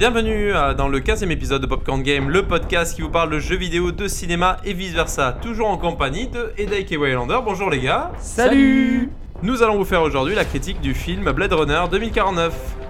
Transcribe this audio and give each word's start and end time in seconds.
Bienvenue 0.00 0.54
euh, 0.54 0.72
dans 0.72 0.88
le 0.88 1.00
15e 1.00 1.30
épisode 1.30 1.60
de 1.60 1.66
Popcorn 1.66 2.02
Game, 2.02 2.30
le 2.30 2.46
podcast 2.46 2.96
qui 2.96 3.02
vous 3.02 3.10
parle 3.10 3.28
de 3.28 3.38
jeux 3.38 3.58
vidéo, 3.58 3.92
de 3.92 4.08
cinéma 4.08 4.56
et 4.64 4.72
vice 4.72 4.94
versa, 4.94 5.36
toujours 5.42 5.68
en 5.68 5.76
compagnie 5.76 6.26
de 6.26 6.54
Edaik 6.56 6.90
et 6.90 6.96
Waylander. 6.96 7.40
Bonjour 7.44 7.68
les 7.68 7.80
gars. 7.80 8.10
Salut 8.18 9.10
Nous 9.42 9.62
allons 9.62 9.76
vous 9.76 9.84
faire 9.84 10.00
aujourd'hui 10.00 10.34
la 10.34 10.46
critique 10.46 10.80
du 10.80 10.94
film 10.94 11.30
Blade 11.32 11.52
Runner 11.52 11.82
2049. 11.90 12.89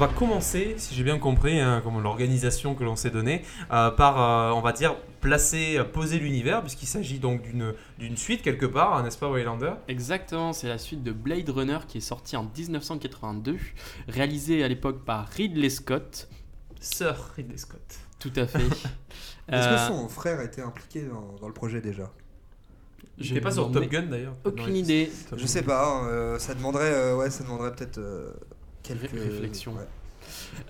Va 0.00 0.08
commencer, 0.08 0.74
si 0.78 0.94
j'ai 0.94 1.04
bien 1.04 1.18
compris, 1.18 1.60
hein, 1.60 1.80
comme 1.84 2.02
l'organisation 2.02 2.74
que 2.74 2.82
l'on 2.84 2.96
s'est 2.96 3.10
donnée, 3.10 3.42
euh, 3.72 3.90
par, 3.90 4.20
euh, 4.20 4.52
on 4.56 4.60
va 4.60 4.72
dire, 4.72 4.96
placer, 5.20 5.76
euh, 5.78 5.84
poser 5.84 6.18
l'univers, 6.18 6.62
puisqu'il 6.62 6.86
s'agit 6.86 7.18
donc 7.18 7.42
d'une 7.42 7.74
d'une 7.98 8.16
suite 8.16 8.42
quelque 8.42 8.66
part, 8.66 8.94
hein, 8.96 9.02
n'est-ce 9.02 9.18
pas, 9.18 9.30
Waylander? 9.30 9.72
Exactement, 9.88 10.52
c'est 10.52 10.68
la 10.68 10.78
suite 10.78 11.02
de 11.02 11.12
Blade 11.12 11.48
Runner 11.50 11.78
qui 11.86 11.98
est 11.98 12.00
sortie 12.00 12.36
en 12.36 12.44
1982, 12.44 13.56
réalisée 14.08 14.64
à 14.64 14.68
l'époque 14.68 15.04
par 15.04 15.28
Ridley 15.28 15.70
Scott. 15.70 16.28
Sir 16.80 17.14
Ridley 17.36 17.58
Scott. 17.58 17.80
Tout 18.18 18.32
à 18.36 18.46
fait. 18.46 18.58
Est-ce 19.48 19.66
Euh, 19.68 19.74
que 19.76 19.92
son 19.94 20.08
frère 20.08 20.40
était 20.40 20.62
impliqué 20.62 21.02
dans, 21.02 21.36
dans 21.40 21.48
le 21.48 21.54
projet 21.54 21.80
déjà? 21.80 22.10
Je 23.18 23.34
n'ai 23.34 23.40
pas 23.42 23.50
sur 23.50 23.70
Top 23.70 23.84
Gun 23.84 24.04
d'ailleurs. 24.04 24.34
Aucune 24.44 24.66
Non, 24.68 24.74
idée. 24.74 25.10
Je 25.36 25.46
sais 25.46 25.62
pas, 25.62 25.86
hein, 25.86 26.06
euh, 26.08 26.38
ça 26.38 26.54
demanderait, 26.54 26.90
euh, 26.92 27.16
ouais, 27.16 27.28
ça 27.28 27.44
demanderait 27.44 27.74
peut-être 27.74 27.98
euh, 27.98 28.32
quelques 28.98 29.12
Ré- 29.12 29.28
réflexions. 29.30 29.72
ouais. 29.72 29.86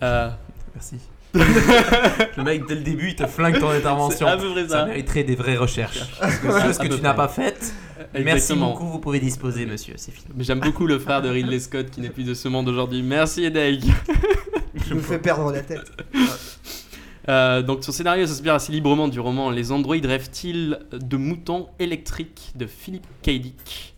Euh, 0.03 0.31
Merci. 0.75 0.97
le 1.35 2.43
mec, 2.43 2.67
dès 2.67 2.75
le 2.75 2.81
début, 2.81 3.11
il 3.11 3.15
te 3.17 3.25
flingue 3.27 3.61
ton 3.61 3.69
intervention. 3.71 4.27
c'est 4.27 4.33
à 4.33 4.37
peu 4.37 4.51
près 4.51 4.65
Ça 4.65 4.81
ça. 4.81 4.87
mériterait 4.87 5.23
des 5.25 5.37
vraies 5.37 5.57
recherches. 5.57 6.01
Que 6.21 6.61
chose 6.61 6.79
que 6.79 6.89
peu 6.89 6.97
tu 6.97 7.03
n'as 7.03 7.15
pas 7.15 7.29
faites, 7.29 7.73
merci 8.13 8.29
Exactement. 8.31 8.71
beaucoup, 8.73 8.87
vous 8.87 8.98
pouvez 8.98 9.21
disposer, 9.21 9.65
monsieur, 9.67 9.95
c'est 9.97 10.11
fini. 10.11 10.27
Mais 10.35 10.43
j'aime 10.45 10.59
beaucoup 10.61 10.87
le 10.87 10.98
frère 11.05 11.23
de 11.23 11.29
Ridley 11.29 11.61
Scott 11.61 11.91
qui 11.91 12.01
n'est 12.01 12.11
plus 12.11 12.25
de 12.25 12.35
ce 12.35 12.48
monde 12.48 12.69
aujourd'hui. 12.69 13.03
Merci 13.03 13.45
Edeg. 13.45 13.85
Il 14.89 14.95
nous 14.97 15.03
fait 15.03 15.19
perdre 15.21 15.53
la 15.53 15.61
tête. 15.63 15.91
Euh, 17.29 17.63
donc 17.63 17.85
son 17.85 17.93
scénario 17.93 18.27
s'inspire 18.27 18.55
assez 18.55 18.73
librement 18.73 19.07
du 19.07 19.21
roman 19.21 19.51
Les 19.51 19.71
androïdes 19.73 20.07
rêvent-ils 20.07 20.81
de 20.93 21.17
moutons 21.17 21.69
électriques 21.79 22.53
de 22.57 22.67
Philip 22.67 23.07
K. 23.23 23.31
Dick. 23.39 23.95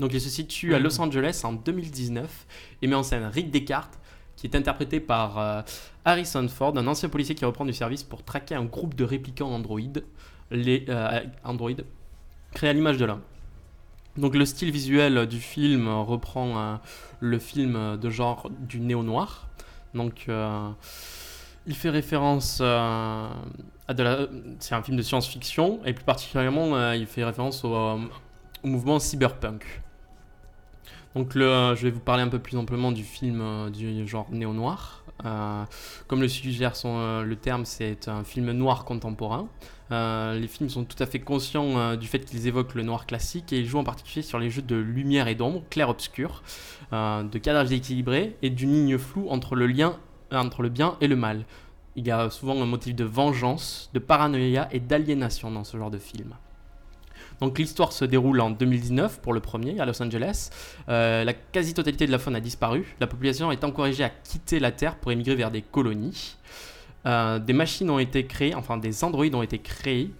Donc 0.00 0.12
il 0.12 0.20
se 0.20 0.28
situe 0.28 0.74
à 0.74 0.78
Mhm. 0.78 0.84
Los 0.84 1.00
Angeles 1.00 1.40
en 1.44 1.52
2019 1.52 2.46
et 2.82 2.86
met 2.86 2.96
en 2.96 3.02
scène 3.02 3.24
Rick 3.26 3.50
Descartes 3.50 3.98
qui 4.36 4.46
est 4.46 4.56
interprété 4.56 5.00
par 5.00 5.38
euh, 5.38 5.60
Harrison 6.04 6.48
Ford, 6.48 6.76
un 6.76 6.86
ancien 6.86 7.10
policier 7.10 7.34
qui 7.34 7.44
reprend 7.44 7.66
du 7.66 7.74
service 7.74 8.02
pour 8.02 8.24
traquer 8.24 8.54
un 8.54 8.64
groupe 8.64 8.94
de 8.94 9.04
réplicants 9.04 9.50
androïdes, 9.50 10.02
les 10.50 10.86
euh, 10.88 11.20
androïdes 11.44 11.84
créés 12.54 12.70
à 12.70 12.72
l'image 12.72 12.96
de 12.96 13.04
l'homme. 13.04 13.20
Donc 14.16 14.34
le 14.34 14.44
style 14.46 14.70
visuel 14.70 15.26
du 15.26 15.38
film 15.38 15.88
reprend 15.88 16.58
euh, 16.58 16.76
le 17.20 17.38
film 17.38 17.98
de 17.98 18.10
genre 18.10 18.50
du 18.58 18.80
néo-noir. 18.80 19.46
Donc 19.94 20.24
euh, 20.28 20.70
il 21.66 21.74
fait 21.74 21.90
référence 21.90 22.60
euh, 22.62 23.28
à 23.88 23.94
de 23.94 24.02
la... 24.02 24.18
C'est 24.58 24.74
un 24.74 24.82
film 24.82 24.96
de 24.96 25.02
science-fiction 25.02 25.80
et 25.84 25.92
plus 25.92 26.04
particulièrement 26.04 26.74
euh, 26.74 26.96
il 26.96 27.06
fait 27.06 27.24
référence 27.24 27.62
au, 27.64 27.74
euh, 27.74 27.98
au 28.62 28.68
mouvement 28.68 28.98
cyberpunk. 28.98 29.82
Donc 31.14 31.34
le, 31.34 31.46
euh, 31.46 31.74
je 31.74 31.82
vais 31.82 31.90
vous 31.90 32.00
parler 32.00 32.22
un 32.22 32.28
peu 32.28 32.38
plus 32.38 32.56
amplement 32.56 32.92
du 32.92 33.02
film 33.02 33.40
euh, 33.40 33.70
du 33.70 34.06
genre 34.06 34.28
néo-noir. 34.30 35.02
Euh, 35.24 35.64
comme 36.06 36.20
le 36.20 36.28
suggère 36.28 36.76
son, 36.76 37.22
le 37.22 37.36
terme, 37.36 37.64
c'est 37.64 38.08
un 38.08 38.24
film 38.24 38.52
noir 38.52 38.84
contemporain. 38.84 39.48
Les 39.90 40.46
films 40.46 40.70
sont 40.70 40.84
tout 40.84 41.02
à 41.02 41.06
fait 41.06 41.18
conscients 41.18 41.96
du 41.96 42.06
fait 42.06 42.20
qu'ils 42.20 42.46
évoquent 42.46 42.74
le 42.74 42.84
noir 42.84 43.06
classique 43.06 43.52
et 43.52 43.58
ils 43.58 43.66
jouent 43.66 43.80
en 43.80 43.84
particulier 43.84 44.22
sur 44.22 44.38
les 44.38 44.48
jeux 44.48 44.62
de 44.62 44.76
lumière 44.76 45.26
et 45.26 45.34
d'ombre, 45.34 45.62
clair-obscur, 45.68 46.42
de 46.92 47.38
cadrage 47.38 47.72
équilibré 47.72 48.36
et 48.40 48.50
d'une 48.50 48.72
ligne 48.72 48.98
floue 48.98 49.28
entre 49.28 49.56
le 49.56 49.66
lien 49.66 49.96
entre 50.32 50.62
le 50.62 50.68
bien 50.68 50.96
et 51.00 51.08
le 51.08 51.16
mal. 51.16 51.44
Il 51.96 52.06
y 52.06 52.12
a 52.12 52.30
souvent 52.30 52.60
un 52.62 52.66
motif 52.66 52.94
de 52.94 53.04
vengeance, 53.04 53.90
de 53.92 53.98
paranoïa 53.98 54.68
et 54.70 54.78
d'aliénation 54.78 55.50
dans 55.50 55.64
ce 55.64 55.76
genre 55.76 55.90
de 55.90 55.98
film. 55.98 56.34
Donc 57.40 57.58
l'histoire 57.58 57.92
se 57.92 58.04
déroule 58.04 58.40
en 58.40 58.50
2019 58.50 59.20
pour 59.20 59.32
le 59.32 59.40
premier 59.40 59.80
à 59.80 59.86
Los 59.86 60.02
Angeles. 60.02 60.50
Euh, 60.88 61.24
la 61.24 61.32
quasi-totalité 61.32 62.06
de 62.06 62.12
la 62.12 62.18
faune 62.18 62.36
a 62.36 62.40
disparu. 62.40 62.94
La 63.00 63.06
population 63.06 63.50
est 63.50 63.64
encouragée 63.64 64.04
à 64.04 64.10
quitter 64.10 64.60
la 64.60 64.72
Terre 64.72 64.96
pour 64.96 65.10
émigrer 65.10 65.34
vers 65.34 65.50
des 65.50 65.62
colonies. 65.62 66.36
Euh, 67.06 67.38
des 67.38 67.54
machines 67.54 67.88
ont 67.88 67.98
été 67.98 68.26
créées, 68.26 68.54
enfin 68.54 68.76
des 68.76 69.04
androïdes 69.04 69.34
ont 69.34 69.42
été 69.42 69.58
créés. 69.58 70.12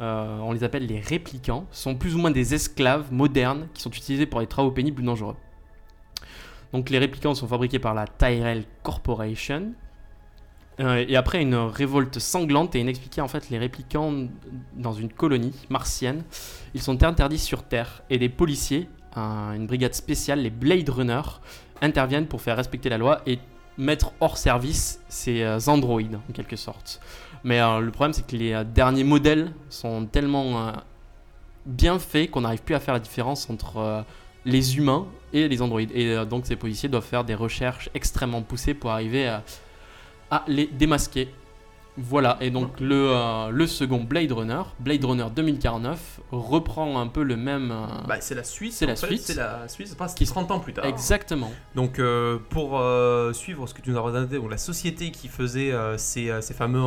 Euh, 0.00 0.38
on 0.40 0.52
les 0.52 0.64
appelle 0.64 0.86
les 0.86 1.00
réplicants. 1.00 1.66
Ce 1.70 1.82
sont 1.82 1.94
plus 1.94 2.14
ou 2.14 2.18
moins 2.18 2.30
des 2.30 2.54
esclaves 2.54 3.12
modernes 3.12 3.68
qui 3.74 3.82
sont 3.82 3.90
utilisés 3.90 4.26
pour 4.26 4.40
des 4.40 4.46
travaux 4.46 4.70
pénibles 4.70 5.02
ou 5.02 5.04
dangereux. 5.04 5.36
Donc 6.72 6.90
les 6.90 6.98
réplicants 6.98 7.34
sont 7.34 7.46
fabriqués 7.46 7.78
par 7.78 7.94
la 7.94 8.06
Tyrell 8.06 8.64
Corporation. 8.82 9.74
Euh, 10.80 11.04
et 11.08 11.14
après 11.16 11.40
une 11.40 11.54
révolte 11.54 12.18
sanglante 12.18 12.74
et 12.74 12.80
inexpliquée, 12.80 13.20
en 13.20 13.28
fait, 13.28 13.48
les 13.50 13.58
réplicants 13.58 14.12
dans 14.76 14.92
une 14.92 15.08
colonie 15.12 15.52
martienne, 15.70 16.24
ils 16.74 16.82
sont 16.82 17.02
interdits 17.04 17.38
sur 17.38 17.62
Terre. 17.62 18.02
Et 18.10 18.18
des 18.18 18.28
policiers, 18.28 18.88
un- 19.14 19.52
une 19.54 19.66
brigade 19.66 19.94
spéciale, 19.94 20.40
les 20.40 20.50
Blade 20.50 20.88
Runner, 20.88 21.22
interviennent 21.80 22.26
pour 22.26 22.40
faire 22.42 22.56
respecter 22.56 22.88
la 22.88 22.98
loi 22.98 23.20
et 23.26 23.38
mettre 23.78 24.12
hors 24.20 24.36
service 24.36 25.00
ces 25.08 25.42
euh, 25.42 25.58
androïdes, 25.68 26.16
en 26.28 26.32
quelque 26.32 26.56
sorte. 26.56 27.00
Mais 27.44 27.60
euh, 27.60 27.78
le 27.80 27.90
problème, 27.92 28.12
c'est 28.12 28.26
que 28.26 28.36
les 28.36 28.64
derniers 28.64 29.04
modèles 29.04 29.52
sont 29.68 30.06
tellement 30.06 30.72
bien 31.66 31.98
faits 31.98 32.30
qu'on 32.30 32.40
n'arrive 32.42 32.62
plus 32.62 32.74
à 32.74 32.80
faire 32.80 32.94
la 32.94 33.00
différence 33.00 33.48
entre 33.48 34.04
les 34.44 34.76
humains 34.76 35.06
et 35.32 35.48
les 35.48 35.62
androïdes. 35.62 35.90
Et 35.94 36.24
donc 36.26 36.46
ces 36.46 36.56
policiers 36.56 36.88
doivent 36.88 37.04
faire 37.04 37.24
des 37.24 37.34
recherches 37.34 37.88
extrêmement 37.94 38.42
poussées 38.42 38.74
pour 38.74 38.90
arriver 38.90 39.26
à, 39.28 39.42
à 40.30 40.44
les 40.48 40.66
démasquer. 40.66 41.28
Voilà, 41.96 42.38
et 42.40 42.50
donc 42.50 42.80
le, 42.80 43.10
euh, 43.10 43.50
le 43.50 43.66
second 43.68 44.02
Blade 44.02 44.32
Runner, 44.32 44.62
Blade 44.80 45.04
Runner 45.04 45.26
2049, 45.34 46.20
reprend 46.32 47.00
un 47.00 47.06
peu 47.06 47.22
le 47.22 47.36
même... 47.36 47.70
euh, 47.70 47.86
Bah, 48.08 48.16
c'est 48.20 48.34
la 48.34 48.42
suite. 48.42 48.72
C'est 48.72 48.86
la 48.86 48.96
fait, 48.96 49.06
suite. 49.06 49.20
C'est 49.22 49.34
la 49.36 49.68
suite, 49.68 49.86
c'est 49.86 49.96
pas 49.96 50.08
Qui- 50.08 50.26
30 50.26 50.50
ans 50.50 50.58
plus 50.58 50.72
tard. 50.72 50.84
Exactement. 50.86 51.52
Donc, 51.76 52.00
euh, 52.00 52.38
pour 52.50 52.82
suivre 53.32 53.68
ce 53.68 53.74
que 53.74 53.80
tu 53.80 53.90
nous 53.90 53.96
as 53.98 54.00
donc 54.40 54.50
la 54.50 54.58
société 54.58 55.12
qui 55.12 55.28
faisait 55.28 55.72
ces, 55.96 56.32
ces 56.42 56.54
fameux 56.54 56.82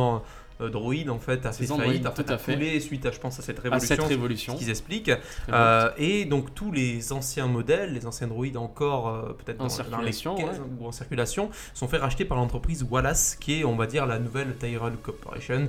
euh, 0.60 0.68
droïdes, 0.70 1.10
en 1.10 1.18
fait, 1.18 1.44
a 1.46 1.52
fait 1.52 1.66
faillite, 1.66 2.06
a 2.06 2.10
fait, 2.10 2.24
tout 2.24 2.32
à 2.32 2.34
a 2.34 2.38
fait. 2.38 2.54
coulé 2.54 2.80
suite 2.80 3.06
à, 3.06 3.10
je 3.10 3.18
pense, 3.18 3.38
à 3.38 3.42
cette 3.42 3.58
À 3.58 3.62
révolution. 3.62 3.96
cette 3.96 4.04
révolution. 4.04 4.52
ce 4.54 4.58
qu'ils 4.58 4.70
expliquent. 4.70 5.12
Euh, 5.52 5.90
et 5.98 6.24
donc 6.24 6.54
tous 6.54 6.72
les 6.72 7.12
anciens 7.12 7.46
modèles, 7.46 7.92
les 7.94 8.06
anciens 8.06 8.26
droïdes 8.26 8.56
encore 8.56 9.08
euh, 9.08 9.36
peut-être 9.44 9.60
En 9.60 9.66
dans, 9.68 9.90
dans 9.90 10.00
les 10.02 10.12
circulation, 10.12 10.34
15 10.34 10.60
ou 10.80 10.86
en 10.86 10.92
circulation, 10.92 11.50
sont 11.74 11.88
faits 11.88 12.00
racheter 12.00 12.24
par 12.24 12.38
l'entreprise 12.38 12.84
Wallace, 12.88 13.36
qui 13.38 13.60
est 13.60 13.64
on 13.64 13.76
va 13.76 13.86
dire 13.86 14.06
la 14.06 14.18
nouvelle 14.18 14.56
Tyrell 14.56 14.94
Corporation. 15.02 15.68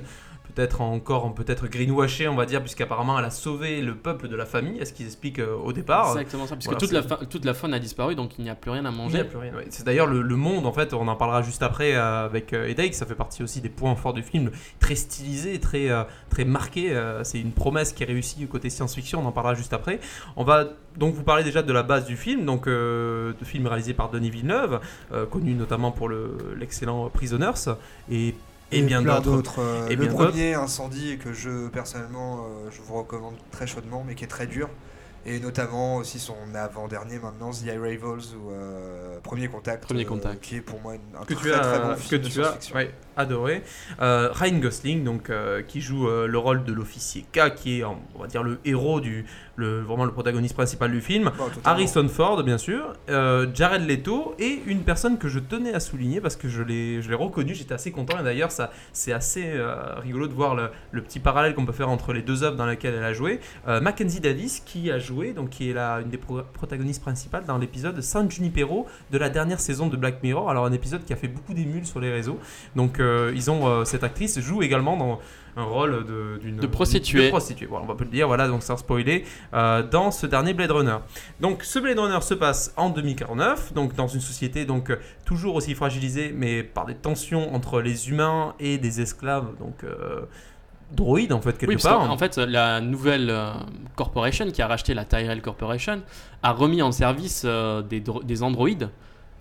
Peut-être 0.54 0.80
encore, 0.80 1.32
peut-être 1.34 1.66
greenwashé, 1.68 2.28
on 2.28 2.34
va 2.34 2.46
dire, 2.46 2.60
puisqu'apparemment 2.60 3.18
elle 3.18 3.24
a 3.24 3.30
sauvé 3.30 3.80
le 3.80 3.94
peuple 3.94 4.28
de 4.28 4.36
la 4.36 4.46
famille, 4.46 4.78
est 4.80 4.84
ce 4.84 4.92
qu'ils 4.92 5.06
expliquent 5.06 5.38
euh, 5.38 5.54
au 5.56 5.72
départ. 5.72 6.10
Exactement 6.12 6.46
ça, 6.46 6.56
puisque 6.56 6.70
voilà, 6.70 6.78
toute, 6.80 6.92
la 6.92 7.02
toute 7.26 7.52
faune 7.52 7.74
a 7.74 7.78
disparu, 7.78 8.14
donc 8.14 8.38
il 8.38 8.44
n'y 8.44 8.50
a 8.50 8.54
plus 8.54 8.70
rien 8.70 8.84
à 8.84 8.90
Il 8.90 8.94
n'y 8.94 9.00
a 9.00 9.02
manger. 9.04 9.24
plus 9.24 9.38
rien, 9.38 9.54
ouais. 9.54 9.66
C'est 9.70 9.84
d'ailleurs 9.84 10.06
le, 10.06 10.22
le 10.22 10.36
monde, 10.36 10.66
en 10.66 10.72
fait, 10.72 10.92
on 10.94 11.06
en 11.08 11.16
parlera 11.16 11.42
juste 11.42 11.62
après 11.62 11.94
euh, 11.94 12.24
avec 12.24 12.52
euh, 12.52 12.68
Edaik, 12.68 12.94
ça 12.94 13.06
fait 13.06 13.14
partie 13.14 13.42
aussi 13.42 13.60
des 13.60 13.68
points 13.68 13.94
forts 13.96 14.12
du 14.14 14.22
film, 14.22 14.50
très 14.80 14.94
stylisé, 14.94 15.58
très, 15.60 15.90
euh, 15.90 16.02
très 16.30 16.44
marqué. 16.44 16.92
euh, 16.92 17.22
c'est 17.24 17.40
une 17.40 17.52
promesse 17.52 17.92
qui 17.92 18.02
est 18.02 18.06
réussie 18.06 18.46
côté 18.46 18.70
science-fiction, 18.70 19.20
on 19.22 19.26
en 19.26 19.32
parlera 19.32 19.54
juste 19.54 19.72
après. 19.72 20.00
On 20.36 20.44
va 20.44 20.64
donc 20.96 21.14
vous 21.14 21.22
parler 21.22 21.44
déjà 21.44 21.62
de 21.62 21.72
la 21.72 21.82
base 21.82 22.04
du 22.06 22.16
film, 22.16 22.44
donc 22.44 22.66
euh, 22.66 23.32
de 23.38 23.44
film 23.44 23.66
réalisé 23.66 23.94
par 23.94 24.10
Denis 24.10 24.30
Villeneuve, 24.30 24.80
euh, 25.12 25.26
connu 25.26 25.54
notamment 25.54 25.92
pour 25.92 26.08
le- 26.08 26.36
l'excellent 26.58 27.08
Prisoners 27.10 27.76
et, 28.10 28.34
et, 28.72 28.82
bien 28.82 29.02
d'autres. 29.02 29.60
euh, 29.60 29.88
Et 29.88 29.96
le 29.96 30.06
bien 30.06 30.14
premier, 30.14 30.54
Incendie, 30.54 31.18
que 31.18 31.32
je 31.32 31.68
personnellement 31.68 32.40
euh, 32.44 32.70
je 32.70 32.80
vous 32.82 32.94
recommande 32.94 33.34
très 33.50 33.66
chaudement, 33.66 34.04
mais 34.06 34.14
qui 34.14 34.24
est 34.24 34.28
très 34.28 34.46
dur. 34.46 34.68
Et 35.26 35.38
notamment 35.38 35.96
aussi 35.96 36.18
son 36.18 36.34
avant-dernier 36.54 37.18
maintenant, 37.18 37.50
The 37.50 37.68
Arrivals 37.68 38.34
ou 38.36 38.50
euh, 38.52 39.18
Premier 39.22 39.48
Contact. 39.48 39.84
Premier 39.84 40.04
euh, 40.04 40.08
Contact. 40.08 40.40
qui 40.40 40.56
est 40.56 40.60
pour 40.62 40.80
moi 40.80 40.94
une, 40.94 41.00
un 41.20 41.24
Que 41.24 41.34
très 41.34 41.42
tu 41.42 41.52
as, 41.52 41.58
très 41.58 41.78
bon 41.80 41.94
que 41.94 42.00
film 42.00 42.22
de 42.22 42.28
tu 42.28 42.40
as 42.42 42.58
ouais, 42.74 42.90
adoré. 43.20 43.62
Euh, 44.00 44.30
Ryan 44.32 44.58
Gosling, 44.58 45.04
donc, 45.04 45.30
euh, 45.30 45.62
qui 45.62 45.80
joue 45.80 46.08
euh, 46.08 46.26
le 46.26 46.38
rôle 46.38 46.64
de 46.64 46.72
l'officier 46.72 47.24
K, 47.32 47.54
qui 47.54 47.80
est, 47.80 47.84
on 47.84 47.96
va 48.18 48.26
dire, 48.26 48.42
le 48.42 48.58
héros 48.64 49.00
du, 49.00 49.24
le, 49.56 49.80
vraiment 49.80 50.04
le 50.04 50.12
protagoniste 50.12 50.54
principal 50.54 50.90
du 50.90 51.00
film. 51.00 51.30
Totalement. 51.30 51.60
Harrison 51.64 52.08
Ford, 52.08 52.42
bien 52.42 52.58
sûr, 52.58 52.94
Jared 53.54 53.86
Leto 53.88 54.34
et 54.38 54.60
une 54.66 54.80
personne 54.80 55.18
que 55.18 55.28
je 55.28 55.38
tenais 55.38 55.74
à 55.74 55.80
souligner 55.80 56.20
parce 56.20 56.36
que 56.36 56.48
je 56.48 56.62
l'ai, 56.62 57.00
reconnu, 57.14 57.54
j'étais 57.54 57.74
assez 57.74 57.90
content 57.92 58.18
et 58.18 58.22
d'ailleurs 58.22 58.50
ça, 58.50 58.70
c'est 58.92 59.12
assez 59.12 59.52
rigolo 60.02 60.26
de 60.26 60.32
voir 60.32 60.54
le, 60.54 60.70
le 60.92 61.02
petit 61.02 61.20
parallèle 61.20 61.54
qu'on 61.54 61.66
peut 61.66 61.72
faire 61.72 61.90
entre 61.90 62.12
les 62.12 62.22
deux 62.22 62.42
œuvres 62.42 62.56
dans 62.56 62.66
lesquelles 62.66 62.94
elle 62.94 63.04
a 63.04 63.12
joué. 63.12 63.40
Mackenzie 63.66 64.20
Davis 64.20 64.60
qui 64.60 64.90
a 64.90 64.98
joué, 64.98 65.32
donc 65.32 65.50
qui 65.50 65.70
est 65.70 65.74
la, 65.74 66.00
une 66.00 66.08
des 66.08 66.18
pro- 66.18 66.42
protagonistes 66.52 67.02
principales 67.02 67.44
dans 67.44 67.58
l'épisode 67.58 68.00
San 68.00 68.30
Junipero 68.30 68.86
de 69.10 69.18
la 69.18 69.28
dernière 69.28 69.60
saison 69.60 69.88
de 69.88 69.96
Black 69.96 70.22
Mirror. 70.22 70.50
Alors 70.50 70.64
un 70.64 70.72
épisode 70.72 71.04
qui 71.04 71.12
a 71.12 71.16
fait 71.16 71.28
beaucoup 71.28 71.54
d'émules 71.54 71.86
sur 71.86 72.00
les 72.00 72.10
réseaux. 72.10 72.38
Donc 72.76 72.98
ils 73.34 73.50
ont 73.50 73.66
euh, 73.66 73.84
cette 73.84 74.04
actrice 74.04 74.40
joue 74.40 74.62
également 74.62 74.96
dans 74.96 75.20
un 75.56 75.64
rôle 75.64 76.04
de, 76.06 76.38
De 76.60 76.66
prostituée. 76.68 77.24
de 77.24 77.28
prostituée, 77.30 77.66
voilà, 77.66 77.84
on 77.84 77.88
va 77.88 77.94
peut 77.96 78.04
le 78.04 78.10
dire, 78.10 78.28
voilà, 78.28 78.46
donc 78.46 78.62
sans 78.62 78.76
spoiler, 78.76 79.24
euh, 79.52 79.82
dans 79.82 80.10
ce 80.12 80.26
dernier 80.26 80.54
Blade 80.54 80.70
Runner. 80.70 80.98
Donc 81.40 81.64
ce 81.64 81.78
Blade 81.80 81.98
Runner 81.98 82.20
se 82.20 82.34
passe 82.34 82.72
en 82.76 82.88
2049, 82.90 83.72
donc 83.74 83.94
dans 83.96 84.06
une 84.06 84.20
société 84.20 84.64
donc 84.64 84.90
euh, 84.90 84.96
toujours 85.24 85.56
aussi 85.56 85.74
fragilisée, 85.74 86.32
mais 86.36 86.62
par 86.62 86.86
des 86.86 86.94
tensions 86.94 87.52
entre 87.54 87.80
les 87.80 88.08
humains 88.10 88.54
et 88.60 88.78
des 88.78 89.00
esclaves, 89.00 89.48
donc 89.58 89.82
euh, 89.82 90.20
droïdes 90.92 91.32
en 91.32 91.40
fait 91.40 91.58
quelque 91.58 91.70
Oui, 91.70 91.76
part. 91.82 92.08
en 92.10 92.16
fait, 92.18 92.36
la 92.38 92.80
nouvelle 92.80 93.30
euh, 93.30 93.50
corporation 93.96 94.50
qui 94.52 94.62
a 94.62 94.66
racheté 94.68 94.94
la 94.94 95.04
Tyrell 95.04 95.42
Corporation 95.42 96.00
a 96.44 96.52
remis 96.52 96.80
en 96.82 96.92
service 96.92 97.42
euh, 97.44 97.82
des, 97.82 98.02
des 98.24 98.42
androïdes 98.44 98.88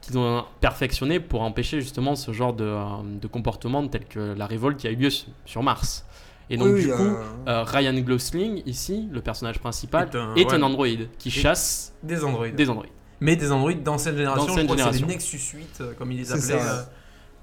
qu'ils 0.01 0.17
ont 0.17 0.45
perfectionnés 0.61 1.19
pour 1.19 1.41
empêcher 1.41 1.81
justement 1.81 2.15
ce 2.15 2.31
genre 2.31 2.53
de, 2.53 2.63
euh, 2.63 2.83
de 3.21 3.27
comportement 3.27 3.85
tel 3.87 4.05
que 4.05 4.33
la 4.37 4.45
révolte 4.45 4.77
qui 4.77 4.87
a 4.87 4.91
eu 4.91 4.95
lieu 4.95 5.09
su- 5.09 5.27
sur 5.45 5.61
Mars. 5.63 6.05
Et 6.51 6.57
donc, 6.57 6.69
Oui, 6.73 6.81
du 6.81 6.91
oui, 6.91 6.97
coup, 6.97 7.03
euh, 7.03 7.23
euh, 7.47 7.63
Ryan 7.63 7.93
Gosling, 7.99 8.63
ici, 8.65 9.07
le 9.11 9.21
personnage 9.21 9.59
principal, 9.59 10.09
Est 10.11 10.15
un- 10.17 10.33
est 10.35 10.45
ouais. 10.45 10.53
un 10.55 10.63
androïde 10.63 11.09
qui 11.19 11.29
chasse 11.29 11.93
des 12.01 12.23
androïdes. 12.23 12.55
des 12.55 12.69
androïdes. 12.69 12.91
Mais 13.19 13.35
des 13.35 13.51
androïdes 13.51 13.83
d'ancienne 13.83 14.15
génération, 14.17 14.47
D'ancienne 14.47 14.61
je 14.61 14.73
crois 14.73 14.75
que 14.77 14.81
c'est 14.81 14.87
les 14.91 14.97
génération. 14.99 15.33
Nexus 15.35 15.57
8, 15.57 15.77
euh, 15.81 15.93
comme 15.93 16.11
ils 16.11 16.17
les 16.17 16.31
appelaient. 16.31 16.53
euh, 16.55 16.81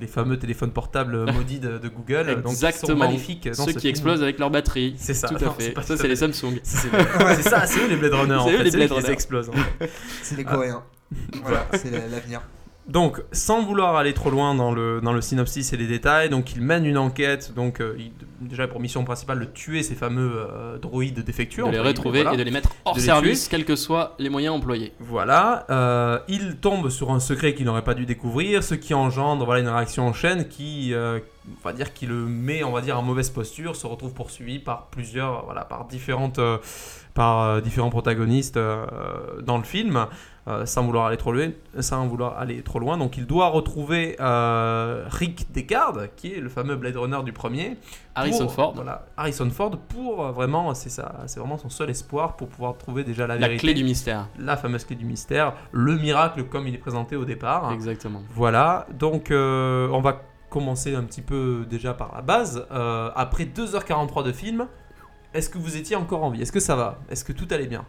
les 0.00 0.06
fameux 0.08 0.38
téléphones 0.38 0.72
portables 0.72 1.24
maudits 1.32 1.60
de, 1.60 1.78
de 1.78 1.88
Google, 1.88 2.26
donc 2.26 2.36
qui 2.36 2.42
sont 2.42 2.66
Exactement. 2.66 2.98
magnifiques 2.98 3.46
dans 3.46 3.52
Ceux 3.64 3.70
ce 3.72 3.76
qui 3.76 3.80
film. 3.82 3.90
explosent 3.90 4.22
avec 4.22 4.38
leur 4.40 4.50
batterie. 4.50 4.94
C'est 4.98 5.14
ça. 5.14 5.28
Tout 5.28 5.34
Non, 5.42 5.50
à 5.52 5.54
fait. 5.54 5.74
Ça, 5.82 5.96
c'est 5.96 6.08
les. 6.08 6.16
Samsung. 6.16 6.58
C'est 6.64 7.42
ça, 7.42 7.64
c'est 7.66 7.80
eux 7.80 7.88
les 7.88 7.96
Blade 7.96 8.12
Runner. 8.14 8.38
C'est 8.44 8.52
eux 8.54 8.62
les 8.62 8.70
c'est 8.70 8.76
Blade 8.78 8.88
qui 8.88 8.94
les 8.94 9.00
Runner. 9.02 9.12
explosent. 9.12 9.50
c'est 10.22 10.36
les 10.36 10.44
Coréens. 10.44 10.82
voilà, 11.42 11.66
c'est 11.74 11.90
la- 11.90 12.06
l'avenir. 12.08 12.42
Donc, 12.88 13.20
sans 13.32 13.64
vouloir 13.64 13.96
aller 13.96 14.14
trop 14.14 14.30
loin 14.30 14.54
dans 14.54 14.70
le, 14.70 15.00
dans 15.00 15.12
le 15.12 15.20
synopsis 15.20 15.72
et 15.72 15.76
les 15.76 15.88
détails, 15.88 16.28
donc 16.30 16.52
il 16.54 16.60
mène 16.62 16.86
une 16.86 16.98
enquête. 16.98 17.52
Donc, 17.56 17.80
euh, 17.80 17.96
il- 17.98 18.12
déjà 18.40 18.68
pour 18.68 18.78
mission 18.78 19.02
principale 19.04 19.40
de 19.40 19.44
tuer 19.46 19.82
ces 19.82 19.96
fameux 19.96 20.30
euh, 20.36 20.78
droïdes 20.78 21.24
défectueux. 21.24 21.64
De 21.64 21.70
les 21.70 21.80
retrouver 21.80 22.20
et 22.32 22.36
de 22.36 22.42
les 22.44 22.50
mettre 22.52 22.70
hors 22.84 22.96
service, 23.00 23.48
quels 23.48 23.64
que 23.64 23.74
soient 23.74 24.14
les 24.20 24.28
moyens 24.28 24.54
employés. 24.54 24.92
Voilà, 25.00 25.66
euh, 25.68 26.20
il 26.28 26.58
tombe 26.58 26.88
sur 26.90 27.10
un 27.10 27.18
secret 27.18 27.54
qu'il 27.54 27.66
n'aurait 27.66 27.82
pas 27.82 27.94
dû 27.94 28.06
découvrir, 28.06 28.62
ce 28.62 28.76
qui 28.76 28.94
engendre 28.94 29.44
voilà, 29.44 29.62
une 29.62 29.68
réaction 29.68 30.06
en 30.06 30.12
chaîne 30.12 30.46
qui, 30.46 30.94
euh, 30.94 31.18
on 31.48 31.64
va 31.68 31.72
dire, 31.72 31.92
qui 31.92 32.06
le 32.06 32.14
met, 32.14 32.62
on 32.62 32.70
va 32.70 32.82
dire, 32.82 32.96
en 32.96 33.02
mauvaise 33.02 33.30
posture, 33.30 33.74
se 33.74 33.88
retrouve 33.88 34.12
poursuivi 34.14 34.60
par 34.60 34.86
plusieurs, 34.92 35.44
voilà, 35.44 35.64
par 35.64 35.86
différentes, 35.86 36.38
euh, 36.38 36.58
par 37.14 37.42
euh, 37.42 37.60
différents 37.60 37.90
protagonistes 37.90 38.58
euh, 38.58 38.86
dans 39.42 39.58
le 39.58 39.64
film, 39.64 40.06
sans 40.64 40.84
vouloir 40.84 41.06
aller 41.06 41.16
trop 41.16 41.32
loin, 41.32 41.50
sans 41.80 42.06
vouloir 42.06 42.38
aller 42.38 42.62
trop 42.62 42.78
loin. 42.78 42.96
Donc, 42.96 43.16
il 43.16 43.26
doit 43.26 43.48
retrouver 43.48 44.16
euh, 44.20 45.04
Rick 45.08 45.52
Deckard, 45.52 45.94
qui 46.16 46.32
est 46.34 46.40
le 46.40 46.48
fameux 46.48 46.76
Blade 46.76 46.96
Runner 46.96 47.22
du 47.24 47.32
premier, 47.32 47.76
Harrison 48.14 48.44
pour- 48.44 48.54
Ford, 48.54 48.72
Voilà, 48.76 49.06
Harrison 49.16 49.50
Ford 49.50 49.76
pour 49.88 50.24
euh, 50.24 50.30
vraiment, 50.32 50.72
c'est 50.74 50.88
ça, 50.88 51.16
c'est 51.26 51.40
vraiment 51.40 51.58
son 51.58 51.68
seul 51.68 51.90
espoir 51.90 52.36
pour 52.36 52.48
pouvoir 52.48 52.78
trouver 52.78 53.02
déjà 53.04 53.26
la, 53.26 53.34
la 53.34 53.48
vérité 53.48 53.60
clé 53.66 53.74
du 53.74 53.84
mystère. 53.84 54.28
la 54.38 54.56
fameuse 54.56 54.84
clé 54.84 54.94
du 54.96 55.04
mystère, 55.04 55.54
le 55.72 55.96
miracle 55.96 56.44
comme 56.44 56.68
il 56.68 56.74
est 56.74 56.78
présenté 56.78 57.16
au 57.16 57.24
départ. 57.24 57.72
Exactement. 57.72 58.22
Voilà, 58.34 58.86
donc 58.98 59.30
euh, 59.30 59.88
on 59.90 60.00
va 60.00 60.22
commencer 60.48 60.94
un 60.94 61.02
petit 61.02 61.22
peu 61.22 61.66
déjà 61.68 61.92
par 61.92 62.12
la 62.14 62.22
base. 62.22 62.64
Euh, 62.70 63.10
après 63.16 63.44
2h43 63.44 64.22
de 64.24 64.32
film, 64.32 64.66
est-ce 65.34 65.50
que 65.50 65.58
vous 65.58 65.76
étiez 65.76 65.96
encore 65.96 66.22
en 66.24 66.30
vie? 66.30 66.40
Est-ce 66.42 66.52
que 66.52 66.60
ça 66.60 66.76
va? 66.76 66.98
Est-ce 67.10 67.24
que 67.24 67.32
tout 67.32 67.48
allait 67.50 67.66
bien? 67.66 67.84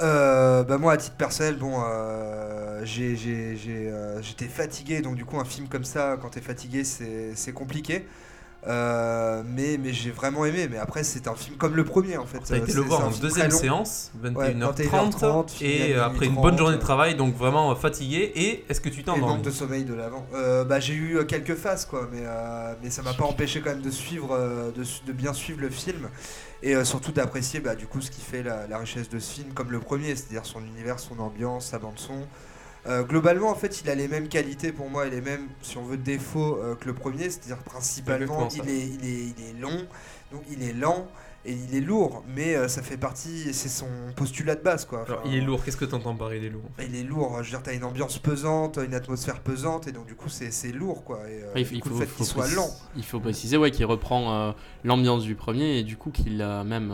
Euh, 0.00 0.62
bah 0.62 0.76
moi 0.76 0.92
à 0.92 0.96
titre 0.98 1.16
personnel 1.16 1.56
bon 1.56 1.80
euh, 1.80 2.84
euh, 2.84 4.18
j'étais 4.20 4.44
fatigué 4.44 5.00
donc 5.00 5.14
du 5.14 5.24
coup 5.24 5.38
un 5.38 5.44
film 5.46 5.68
comme 5.68 5.84
ça 5.84 6.18
quand 6.20 6.28
t'es 6.30 6.42
fatigué 6.42 6.84
c'est 6.84 7.52
compliqué. 7.52 8.06
Euh, 8.66 9.42
mais 9.46 9.78
mais 9.78 9.92
j'ai 9.92 10.10
vraiment 10.10 10.44
aimé. 10.44 10.68
Mais 10.68 10.78
après 10.78 11.04
c'est 11.04 11.28
un 11.28 11.34
film 11.34 11.56
comme 11.56 11.76
le 11.76 11.84
premier 11.84 12.16
en 12.16 12.26
fait. 12.26 12.38
A 12.52 12.56
été 12.56 12.72
le 12.72 12.80
voir 12.80 13.06
en 13.06 13.10
deuxième 13.10 13.50
séance, 13.50 14.10
21h30, 14.24 14.88
21h30, 14.90 15.50
fini 15.50 15.70
à 15.70 15.88
et 15.88 15.94
après 15.94 16.26
une 16.26 16.32
30, 16.32 16.42
bonne 16.42 16.58
journée 16.58 16.76
de 16.76 16.80
travail, 16.80 17.14
donc 17.14 17.36
vraiment 17.36 17.74
fatigué. 17.76 18.32
Et 18.34 18.64
est-ce 18.68 18.80
que 18.80 18.88
tu 18.88 19.04
t'es 19.04 19.10
et 19.12 19.14
le 19.14 19.20
manque 19.20 19.30
endormi 19.30 19.42
de 19.44 19.50
sommeil 19.50 19.84
de 19.84 19.94
l'avant. 19.94 20.26
Euh, 20.34 20.64
bah, 20.64 20.80
j'ai 20.80 20.94
eu 20.94 21.16
euh, 21.16 21.24
quelques 21.24 21.54
phases, 21.54 21.84
quoi, 21.86 22.08
mais, 22.12 22.22
euh, 22.24 22.74
mais 22.82 22.90
ça 22.90 23.02
m'a 23.02 23.14
pas 23.14 23.24
empêché 23.24 23.60
quand 23.60 23.70
même 23.70 23.82
de 23.82 23.90
suivre, 23.90 24.36
de, 24.74 24.82
de 25.06 25.12
bien 25.12 25.32
suivre 25.32 25.60
le 25.60 25.70
film 25.70 26.08
et 26.66 26.74
euh, 26.74 26.84
surtout 26.84 27.12
d'apprécier 27.12 27.60
bah, 27.60 27.76
du 27.76 27.86
coup 27.86 28.00
ce 28.00 28.10
qui 28.10 28.20
fait 28.20 28.42
la, 28.42 28.66
la 28.66 28.78
richesse 28.78 29.08
de 29.08 29.20
ce 29.20 29.34
film, 29.34 29.52
comme 29.54 29.70
le 29.70 29.78
premier, 29.78 30.16
c'est-à-dire 30.16 30.44
son 30.44 30.64
univers, 30.64 30.98
son 30.98 31.18
ambiance, 31.20 31.66
sa 31.66 31.78
bande 31.78 31.98
son. 31.98 32.26
Euh, 32.88 33.04
globalement, 33.04 33.50
en 33.50 33.54
fait, 33.54 33.80
il 33.82 33.90
a 33.90 33.94
les 33.94 34.08
mêmes 34.08 34.28
qualités 34.28 34.72
pour 34.72 34.90
moi 34.90 35.06
et 35.06 35.10
les 35.10 35.20
mêmes, 35.20 35.46
si 35.62 35.76
on 35.78 35.84
veut, 35.84 35.96
défauts 35.96 36.56
euh, 36.56 36.74
que 36.74 36.86
le 36.86 36.94
premier, 36.94 37.30
c'est-à-dire 37.30 37.58
principalement, 37.58 38.48
il 38.48 38.68
est, 38.68 38.86
il, 38.86 39.04
est, 39.04 39.34
il 39.38 39.44
est 39.48 39.60
long, 39.60 39.86
donc 40.32 40.42
il 40.50 40.62
est 40.62 40.72
lent 40.72 41.08
et 41.46 41.52
il 41.52 41.74
est 41.76 41.80
lourd, 41.80 42.24
mais 42.34 42.54
euh, 42.56 42.68
ça 42.68 42.82
fait 42.82 42.96
partie, 42.96 43.52
c'est 43.54 43.68
son 43.68 43.86
postulat 44.16 44.54
de 44.56 44.62
base, 44.62 44.84
quoi. 44.84 45.04
Alors, 45.06 45.22
il 45.26 45.34
est 45.36 45.40
lourd, 45.40 45.64
qu'est-ce 45.64 45.76
que 45.76 45.84
t'entends 45.84 46.14
par 46.16 46.34
il 46.34 46.44
est 46.44 46.50
lourd? 46.50 46.64
bah, 46.76 46.84
il 46.84 46.94
est 46.96 47.02
lourd, 47.04 47.38
je 47.38 47.44
veux 47.44 47.50
dire, 47.50 47.62
t'as 47.62 47.74
une 47.74 47.84
ambiance 47.84 48.18
pesante, 48.18 48.78
une 48.84 48.94
atmosphère 48.94 49.40
pesante, 49.40 49.86
et 49.88 49.92
donc 49.92 50.06
du 50.06 50.14
coup 50.14 50.28
c'est 50.28 50.50
c'est 50.50 50.72
lourd 50.72 51.04
quoi. 51.04 51.20
Et, 51.28 51.42
euh, 51.42 51.52
Il, 51.56 51.64
du 51.68 51.74
il 51.76 51.80
coup, 51.80 51.88
faut, 51.90 51.94
le 51.94 52.00
fait 52.00 52.06
faut 52.06 52.16
qu'il 52.18 52.26
soit 52.26 52.42
préciser- 52.42 52.56
lent. 52.60 52.70
il 52.96 53.04
faut 53.04 53.20
préciser 53.20 53.56
ouais, 53.56 53.70
qu'il 53.70 53.86
reprend 53.86 54.32
euh, 54.34 54.52
l'ambiance 54.84 55.22
du 55.24 55.34
premier 55.36 55.78
et 55.78 55.82
du 55.84 55.96
coup 55.96 56.10
qu'il 56.10 56.42
euh, 56.42 56.64
même 56.64 56.90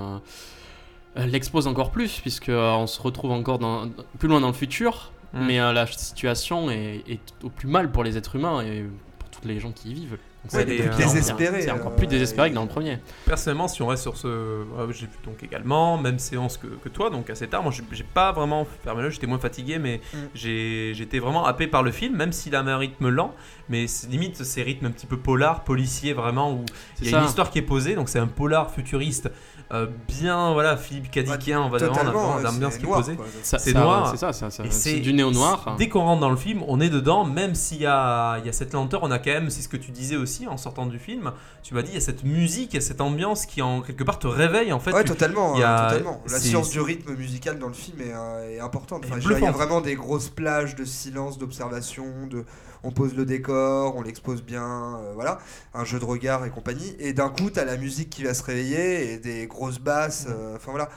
euh, 1.17 1.27
l'expose 1.27 1.67
encore 1.67 1.91
plus 1.91 2.21
puisque 2.21 2.49
euh, 2.49 2.73
on 2.73 2.87
se 2.87 3.01
retrouve 3.01 3.31
encore 3.33 3.59
dans, 3.59 3.89
plus 4.19 4.29
loin 4.29 4.41
dans 4.41 4.49
le 4.49 4.53
futur 4.55 5.13
Mm. 5.35 5.47
mais 5.47 5.61
euh, 5.61 5.73
la 5.73 5.87
situation 5.87 6.71
est, 6.71 7.03
est 7.09 7.19
au 7.43 7.49
plus 7.49 7.67
mal 7.67 7.91
pour 7.91 8.05
les 8.05 8.19
êtres 8.19 8.37
humains 8.37 8.61
et 8.61 8.85
pour 9.19 9.31
toutes 9.31 9.47
les 9.47 9.61
gens 9.61 9.73
qui 9.73 9.89
y 9.91 9.95
vivent. 9.95 10.19
Donc 10.45 10.53
Ouais, 10.55 10.59
c'est 10.61 10.65
des- 10.67 10.77
plus 10.83 10.89
euh, 10.91 10.97
désespéré, 10.97 11.63
C'est 11.63 11.71
encore 11.71 11.93
euh, 11.93 11.97
plus 11.97 12.09
désespéré 12.09 12.51
que 12.51 12.55
dans 12.57 12.63
le 12.63 12.69
premier. 12.69 12.99
Personnellement, 13.27 13.69
si 13.69 13.81
on 13.81 13.87
reste 13.87 14.03
sur 14.03 14.17
ce. 14.17 14.27
euh, 14.27 14.65
j'ai 14.91 15.07
vu 15.07 15.13
donc 15.25 15.41
également, 15.43 15.97
même 15.99 16.19
séance 16.19 16.57
que, 16.57 16.67
que 16.67 16.89
toi, 16.89 17.11
donc 17.11 17.31
assez 17.31 17.47
tard. 17.47 17.63
Moi, 17.63 17.71
j'ai 17.71 17.85
j'ai 17.93 18.03
pas 18.03 18.33
vraiment 18.33 18.67
fermé 18.83 19.03
l'œil, 19.03 19.13
j'étais 19.13 19.29
moins 19.29 19.39
fatigué, 19.39 19.79
mais 19.79 20.01
Mm. 20.13 20.17
j'ai 20.35 20.93
j'étais 20.95 21.21
vraiment 21.21 21.47
happé 21.47 21.69
par 21.69 21.85
le 21.85 21.93
film, 21.93 22.17
même 22.17 22.33
s'il 22.33 22.57
a 22.57 22.61
un 22.61 22.77
rythme 22.79 23.09
lent. 23.09 23.33
Mais 23.69 23.87
c'est 23.87 24.09
limite 24.11 24.43
ces 24.43 24.63
rythmes 24.65 24.87
un 24.87 24.91
petit 24.91 25.07
peu 25.07 25.17
polar, 25.17 25.63
policier, 25.63 26.13
vraiment, 26.13 26.53
où 26.53 26.65
il 27.01 27.09
y 27.11 27.15
a 27.15 27.21
une 27.21 27.27
histoire 27.27 27.49
qui 27.51 27.59
est 27.61 27.63
posée. 27.63 27.95
Donc, 27.95 28.09
c'est 28.09 28.19
un 28.19 28.27
polar 28.27 28.71
futuriste, 28.73 29.31
euh, 29.73 29.87
bien, 30.09 30.53
voilà, 30.53 30.77
Philippe 30.77 31.11
Cadikien, 31.11 31.61
on 31.63 31.71
va 31.71 31.79
dire, 31.79 31.89
on 31.89 31.93
a 31.93 31.99
Totalement, 31.99 32.13
vraiment 32.21 32.37
ouais, 32.37 32.43
l'ambiance 32.43 32.73
c'est 32.75 32.79
qui 32.81 32.85
est 32.85 32.89
noir, 32.89 32.99
posée. 33.01 33.17
c'est 33.43 33.59
ça- 33.59 33.81
noir. 33.81 34.09
C'est 34.11 34.17
ça, 34.19 34.33
ça- 34.33 34.51
ça- 34.51 34.65
Et 34.65 34.71
c'est 34.71 34.99
du 34.99 35.15
néo 35.15 35.31
noir. 35.31 35.77
Dès 35.79 35.89
qu'on 35.89 36.01
rentre 36.03 36.21
dans 36.21 36.29
le 36.31 36.37
film, 36.37 36.63
on 36.67 36.81
est 36.81 36.91
dedans, 36.91 37.25
même 37.25 37.55
s'il 37.55 37.81
y 37.81 37.87
a, 37.87 38.39
il 38.41 38.47
y 38.47 38.49
a 38.49 38.53
cette 38.53 38.75
lenteur, 38.75 39.01
on 39.05 39.11
a 39.13 39.19
quand 39.19 39.31
même, 39.31 39.49
c'est 39.49 39.63
ce 39.63 39.69
que 39.69 39.77
tu 39.79 39.91
disais 39.93 40.17
aussi 40.17 40.32
en 40.49 40.57
sortant 40.57 40.87
du 40.87 40.99
film, 40.99 41.33
tu 41.63 41.75
m'as 41.75 41.83
dit, 41.83 41.91
il 41.93 41.95
y 41.95 41.99
a 41.99 42.01
cette 42.01 42.25
musique, 42.25 42.73
il 42.73 42.77
y 42.77 42.79
a 42.79 42.83
cette 42.83 43.01
ambiance 43.01 43.47
qui 43.47 43.63
en 43.63 43.81
quelque 43.83 44.05
part 44.05 44.19
te 44.19 44.27
réveille 44.27 44.73
en 44.73 44.81
fait. 44.81 44.93
Ouais, 44.93 45.03
tu- 45.05 45.11
totalement, 45.11 45.55
il 45.55 45.61
y 45.61 45.63
a- 45.65 45.89
totalement. 45.91 46.23
La 46.29 46.39
science 46.41 46.71
du 46.71 46.81
rythme 46.81 47.15
musical 47.15 47.59
dans 47.59 47.69
le 47.69 47.75
film 47.75 48.01
est, 48.01 48.13
euh, 48.13 48.51
est 48.57 48.61
importante. 48.61 49.05
Enfin, 49.07 49.17
il 49.19 49.23
y 49.23 49.47
a 49.49 49.53
vraiment 49.53 49.81
des 49.81 49.95
grosses 49.95 50.29
plages 50.31 50.75
de 50.75 50.85
silence, 50.85 51.39
d'observation, 51.39 52.05
de 52.31 52.45
on 52.85 52.91
pose 52.91 53.15
le 53.15 53.25
décor, 53.25 53.95
on 53.97 54.03
l'expose 54.03 54.43
bien, 54.43 54.97
euh, 54.97 55.13
voilà, 55.15 55.39
un 55.73 55.85
jeu 55.85 56.01
de 56.01 56.05
regard 56.05 56.45
et 56.45 56.51
compagnie. 56.51 56.97
Et 56.99 57.13
d'un 57.13 57.29
coup, 57.29 57.49
t'as 57.51 57.65
la 57.65 57.77
musique 57.77 58.11
qui 58.11 58.25
va 58.25 58.35
se 58.35 58.43
réveiller 58.43 59.13
et 59.13 59.19
des 59.19 59.47
grosses 59.47 59.79
basses. 59.79 60.27
euh, 60.29 60.57
Enfin 60.57 60.73
voilà. 60.73 60.89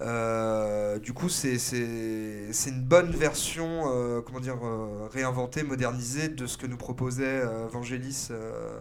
Euh, 0.00 1.00
du 1.00 1.12
coup, 1.12 1.28
c'est 1.28 1.58
c'est 1.58 2.52
c'est 2.52 2.70
une 2.70 2.82
bonne 2.84 3.10
version, 3.10 3.90
euh, 3.92 4.20
comment 4.20 4.38
dire, 4.38 4.54
euh, 4.62 5.08
réinventée, 5.12 5.64
modernisée 5.64 6.28
de 6.28 6.46
ce 6.46 6.56
que 6.56 6.68
nous 6.68 6.76
proposait 6.76 7.24
euh, 7.42 7.66
Vangelis 7.66 8.28
euh, 8.30 8.78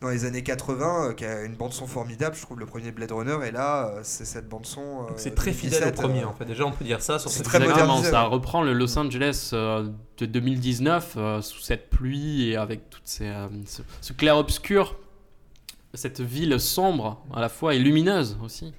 dans 0.00 0.08
les 0.08 0.24
années 0.24 0.42
80, 0.42 1.10
euh, 1.10 1.12
qui 1.12 1.24
a 1.24 1.42
une 1.44 1.54
bande 1.54 1.72
son 1.72 1.86
formidable. 1.86 2.34
Je 2.34 2.42
trouve 2.42 2.58
le 2.58 2.66
premier 2.66 2.90
Blade 2.90 3.12
Runner, 3.12 3.36
et 3.46 3.52
là, 3.52 3.86
euh, 3.90 4.00
c'est 4.02 4.24
cette 4.24 4.48
bande 4.48 4.66
son. 4.66 4.80
euh, 5.04 5.12
C'est 5.16 5.36
très 5.36 5.52
fidèle 5.52 5.82
au 5.84 5.90
2017, 5.90 5.94
premier 6.02 6.22
euh, 6.24 6.28
en 6.28 6.32
fait. 6.32 6.44
Déjà, 6.46 6.64
on 6.66 6.72
peut 6.72 6.84
dire 6.84 7.00
ça 7.00 7.20
sur 7.20 7.30
c'est 7.30 7.38
ce 7.38 7.44
très 7.44 7.60
modernisé, 7.60 8.10
ça 8.10 8.24
ouais. 8.24 8.28
reprend 8.34 8.62
le 8.62 8.72
Los 8.72 8.98
Angeles 8.98 9.50
euh, 9.52 9.88
de 10.18 10.26
2019 10.26 11.14
euh, 11.16 11.42
sous 11.42 11.60
cette 11.60 11.90
pluie 11.90 12.48
et 12.48 12.56
avec 12.56 12.90
toutes 12.90 13.06
ces, 13.06 13.28
euh, 13.28 13.46
ce, 13.66 13.82
ce 14.00 14.12
clair-obscur, 14.12 14.96
cette 15.94 16.20
ville 16.20 16.58
sombre 16.58 17.22
à 17.32 17.40
la 17.40 17.48
fois 17.48 17.74
et 17.74 17.78
lumineuse 17.78 18.36
aussi. 18.42 18.74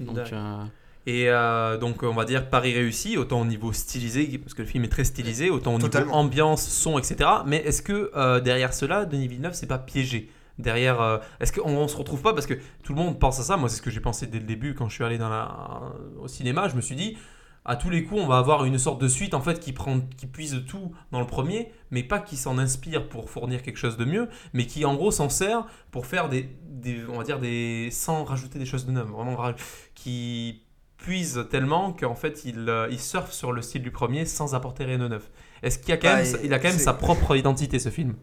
Donc, 0.00 0.18
euh, 0.32 0.64
Et 1.06 1.28
euh, 1.30 1.78
donc, 1.78 2.02
on 2.02 2.12
va 2.14 2.24
dire 2.24 2.50
Paris 2.50 2.74
réussi, 2.74 3.16
autant 3.16 3.40
au 3.40 3.44
niveau 3.44 3.72
stylisé, 3.72 4.38
parce 4.38 4.54
que 4.54 4.62
le 4.62 4.68
film 4.68 4.84
est 4.84 4.88
très 4.88 5.04
stylisé, 5.04 5.48
autant 5.50 5.74
au 5.74 5.78
niveau 5.78 5.88
ambiance, 6.12 6.62
son, 6.68 6.98
etc. 6.98 7.28
Mais 7.46 7.56
est-ce 7.58 7.82
que 7.82 8.10
euh, 8.16 8.40
derrière 8.40 8.74
cela, 8.74 9.06
Denis 9.06 9.28
Villeneuve, 9.28 9.54
c'est 9.54 9.66
pas 9.66 9.78
piégé? 9.78 10.30
Derrière, 10.58 11.00
euh, 11.00 11.18
est-ce 11.40 11.52
qu'on 11.52 11.70
on 11.70 11.88
se 11.88 11.96
retrouve 11.96 12.20
pas? 12.20 12.34
Parce 12.34 12.46
que 12.46 12.54
tout 12.82 12.92
le 12.92 12.98
monde 13.00 13.18
pense 13.18 13.40
à 13.40 13.42
ça. 13.42 13.56
Moi, 13.56 13.70
c'est 13.70 13.76
ce 13.76 13.82
que 13.82 13.90
j'ai 13.90 14.00
pensé 14.00 14.26
dès 14.26 14.38
le 14.38 14.44
début 14.44 14.74
quand 14.74 14.88
je 14.90 14.94
suis 14.94 15.04
allé 15.04 15.16
dans 15.16 15.30
la, 15.30 15.80
au 16.20 16.28
cinéma. 16.28 16.68
Je 16.68 16.76
me 16.76 16.82
suis 16.82 16.96
dit, 16.96 17.16
à 17.64 17.76
tous 17.76 17.88
les 17.88 18.04
coups, 18.04 18.20
on 18.22 18.26
va 18.26 18.36
avoir 18.36 18.66
une 18.66 18.76
sorte 18.78 19.00
de 19.00 19.08
suite 19.08 19.32
en 19.32 19.40
fait 19.40 19.58
qui 19.58 19.72
prend, 19.72 20.00
qui 20.18 20.26
puise 20.26 20.64
tout 20.68 20.92
dans 21.12 21.20
le 21.20 21.26
premier, 21.26 21.72
mais 21.90 22.02
pas 22.02 22.18
qui 22.18 22.36
s'en 22.36 22.58
inspire 22.58 23.08
pour 23.08 23.30
fournir 23.30 23.62
quelque 23.62 23.78
chose 23.78 23.96
de 23.96 24.04
mieux, 24.04 24.28
mais 24.52 24.66
qui 24.66 24.84
en 24.84 24.94
gros 24.94 25.10
s'en 25.10 25.30
sert 25.30 25.64
pour 25.90 26.04
faire 26.06 26.28
des, 26.28 26.50
des- 26.68 27.04
on 27.08 27.16
va 27.16 27.24
dire 27.24 27.38
des, 27.38 27.88
sans 27.90 28.24
rajouter 28.24 28.58
des 28.58 28.66
choses 28.66 28.84
de 28.84 28.92
neuves, 28.92 29.08
vraiment 29.10 29.36
ra- 29.36 29.54
qui 29.94 30.62
puise 31.00 31.46
tellement 31.50 31.92
qu'en 31.92 32.14
fait 32.14 32.44
il, 32.44 32.68
euh, 32.68 32.88
il 32.90 33.00
surfe 33.00 33.32
sur 33.32 33.52
le 33.52 33.62
style 33.62 33.82
du 33.82 33.90
premier 33.90 34.26
sans 34.26 34.54
apporter 34.54 34.84
rien 34.84 34.98
de 34.98 35.08
neuf. 35.08 35.30
Est-ce 35.62 35.78
qu'il 35.78 35.92
a 35.94 35.96
quand 35.96 36.08
Bah, 36.08 36.22
même, 36.22 36.36
il 36.44 36.52
a 36.54 36.58
quand 36.58 36.68
même 36.68 36.78
sa 36.78 36.94
propre 36.94 37.36
identité 37.36 37.78
ce 37.78 37.90
film? 37.90 38.14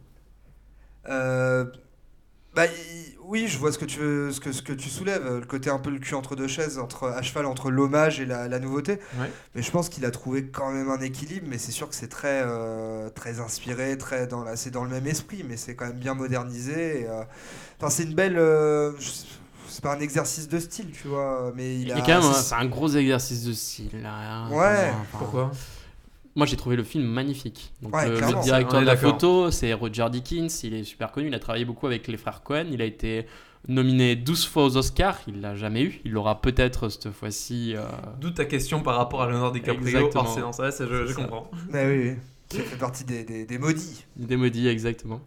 Euh, 1.09 1.65
bah, 2.55 2.65
oui, 3.23 3.47
je 3.47 3.57
vois 3.59 3.71
ce 3.73 3.79
que 3.79 3.85
tu 3.85 3.99
veux- 3.99 4.31
ce 4.31 4.39
que, 4.41 4.51
ce 4.53 4.61
que 4.63 4.73
tu 4.73 4.89
soulèves, 4.89 5.23
le 5.25 5.45
côté 5.45 5.69
un 5.69 5.79
peu 5.79 5.89
le 5.91 5.99
cul 5.99 6.15
entre 6.15 6.35
deux 6.35 6.47
chaises, 6.47 6.79
entre 6.79 7.07
à 7.09 7.21
cheval 7.23 7.45
entre 7.47 7.71
l'hommage 7.71 8.19
et 8.21 8.25
la, 8.25 8.47
la 8.49 8.59
nouveauté. 8.59 8.99
Ouais. 9.13 9.33
Mais 9.55 9.61
je 9.63 9.71
pense 9.71 9.89
qu'il 9.89 10.05
a 10.05 10.11
trouvé 10.11 10.47
quand 10.49 10.71
même 10.71 10.89
un 10.91 11.01
équilibre. 11.01 11.47
Mais 11.49 11.57
c'est 11.59 11.71
sûr 11.73 11.89
que 11.89 11.95
c'est 11.95 12.09
très 12.09 12.43
euh, 12.45 13.09
très 13.11 13.39
inspiré, 13.41 13.97
très 13.97 14.27
dans 14.27 14.43
la, 14.43 14.55
c'est 14.57 14.71
dans 14.71 14.83
le 14.85 14.91
même 14.91 15.07
esprit, 15.07 15.43
mais 15.47 15.57
c'est 15.57 15.75
quand 15.75 15.87
même 15.87 15.99
bien 15.99 16.15
modernisé. 16.15 17.07
euh, 17.09 17.23
Enfin, 17.79 17.89
c'est 17.91 18.03
une 18.03 18.15
belle. 18.15 18.35
je- 18.99 19.11
c'est 19.67 19.83
pas 19.83 19.95
un 19.95 19.99
exercice 19.99 20.47
de 20.47 20.59
style, 20.59 20.91
tu 20.91 21.07
vois, 21.07 21.51
mais 21.55 21.79
il 21.81 21.91
a. 21.91 22.01
quand 22.01 22.07
même, 22.07 22.21
c'est- 22.33 22.41
c'est 22.43 22.55
un 22.55 22.65
gros 22.65 22.89
exercice 22.89 23.43
de 23.45 23.53
style. 23.53 23.89
là, 24.01 24.13
hein, 24.13 24.49
Ouais. 24.51 24.89
enfin, 24.91 25.17
Pourquoi 25.19 25.51
Moi, 26.35 26.45
j'ai 26.45 26.55
trouvé 26.55 26.75
le 26.75 26.83
film 26.83 27.03
magnifique. 27.05 27.73
Donc, 27.81 27.95
Ouais, 27.95 28.07
le- 28.09 28.15
directeur 28.43 28.79
de 28.81 28.85
la 28.85 28.93
d'accord. 28.95 29.13
photo, 29.13 29.49
c'est 29.51 29.73
Roger 29.73 30.05
Dickens. 30.11 30.63
Il 30.63 30.75
est 30.75 30.83
super 30.83 31.11
connu. 31.11 31.27
Il 31.29 31.33
a 31.33 31.39
travaillé 31.39 31.65
beaucoup 31.65 31.87
avec 31.87 32.07
les 32.07 32.17
frères 32.17 32.43
Cohen. 32.43 32.67
Il 32.71 32.79
a 32.81 32.85
été 32.85 33.25
nominé 33.67 34.15
12 34.15 34.45
fois 34.45 34.65
aux 34.65 34.77
Oscars. 34.77 35.17
Il 35.27 35.41
l'a 35.41 35.55
jamais 35.55 35.81
eu. 35.81 35.99
Il 36.05 36.11
l'aura 36.11 36.39
peut-être 36.39 36.89
cette 36.89 37.09
fois-ci. 37.11 37.73
euh, 37.75 37.81
D'où 38.21 38.29
ta 38.29 38.45
question 38.45 38.83
par 38.83 38.97
rapport 38.97 39.23
à 39.23 39.27
Leonardo 39.27 39.57
DiCaprio 39.57 39.87
Exactement. 39.87 40.23
hors 40.25 40.33
séance. 40.35 40.59
Ouais, 40.59 40.69
ça, 40.71 40.85
je, 40.87 41.07
je 41.07 41.13
comprends. 41.15 41.49
Bah 41.71 41.79
oui, 41.85 42.09
oui. 42.09 42.15
Ça 42.51 42.63
fait 42.63 42.77
partie 42.77 43.03
des, 43.03 43.23
des, 43.23 43.45
des 43.47 43.57
maudits. 43.57 44.05
Des 44.15 44.37
maudits, 44.37 44.67
exactement. 44.67 45.21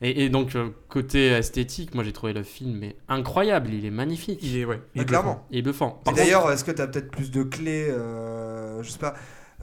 Et, 0.00 0.24
et 0.24 0.28
donc, 0.28 0.54
euh, 0.56 0.68
côté 0.88 1.28
esthétique, 1.28 1.94
moi 1.94 2.04
j'ai 2.04 2.12
trouvé 2.12 2.32
le 2.32 2.42
film 2.42 2.76
mais 2.78 2.96
incroyable. 3.08 3.70
Il 3.72 3.84
est 3.86 3.90
magnifique. 3.90 4.40
Il 4.42 4.56
est 4.56 4.64
ouais. 4.64 4.80
il 4.94 5.02
est 5.02 5.04
clairement. 5.04 5.46
Il 5.50 5.58
est 5.58 5.62
bluffant. 5.62 6.02
Et 6.10 6.12
d'ailleurs, 6.12 6.50
est-ce 6.50 6.64
que 6.64 6.72
tu 6.72 6.82
as 6.82 6.86
peut-être 6.88 7.10
plus 7.10 7.30
de 7.30 7.42
clés, 7.42 7.86
euh, 7.90 8.82
je 8.82 8.90
sais 8.90 8.98
pas, 8.98 9.14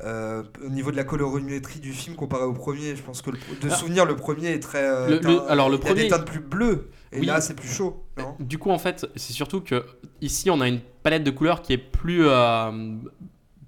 euh, 0.03 0.41
au 0.65 0.69
niveau 0.69 0.89
de 0.91 0.95
la 0.95 1.03
colorimétrie 1.03 1.79
du 1.79 1.91
film 1.91 2.15
comparé 2.15 2.43
au 2.43 2.53
premier? 2.53 2.95
Je 2.95 3.03
pense 3.03 3.21
que 3.21 3.31
le- 3.31 3.38
de 3.38 3.67
Ah. 3.69 3.75
souvenir, 3.75 4.05
le 4.05 4.15
premier 4.15 4.47
est 4.53 4.59
très. 4.59 4.83
euh, 4.83 5.09
Le- 5.09 5.19
teint- 5.19 5.29
le- 5.31 5.51
alors, 5.51 5.69
le 5.69 5.75
il 5.75 5.81
a 5.81 5.83
des 5.83 5.93
premier- 5.93 6.07
teintes 6.07 6.25
plus 6.25 6.39
bleues, 6.39 6.89
et 7.11 7.19
Oui. 7.19 7.25
là 7.25 7.41
c'est 7.41 7.53
plus 7.53 7.67
chaud, 7.67 8.03
non? 8.17 8.35
Du 8.39 8.57
coup, 8.57 8.71
en 8.71 8.79
fait, 8.79 9.05
c'est 9.15 9.33
surtout 9.33 9.61
que 9.61 9.85
ici, 10.21 10.50
on 10.50 10.59
a 10.61 10.67
une 10.67 10.79
palette 11.03 11.23
de 11.23 11.31
couleurs 11.31 11.61
qui 11.61 11.73
est 11.73 11.77
plus, 11.77 12.23
euh, 12.25 12.71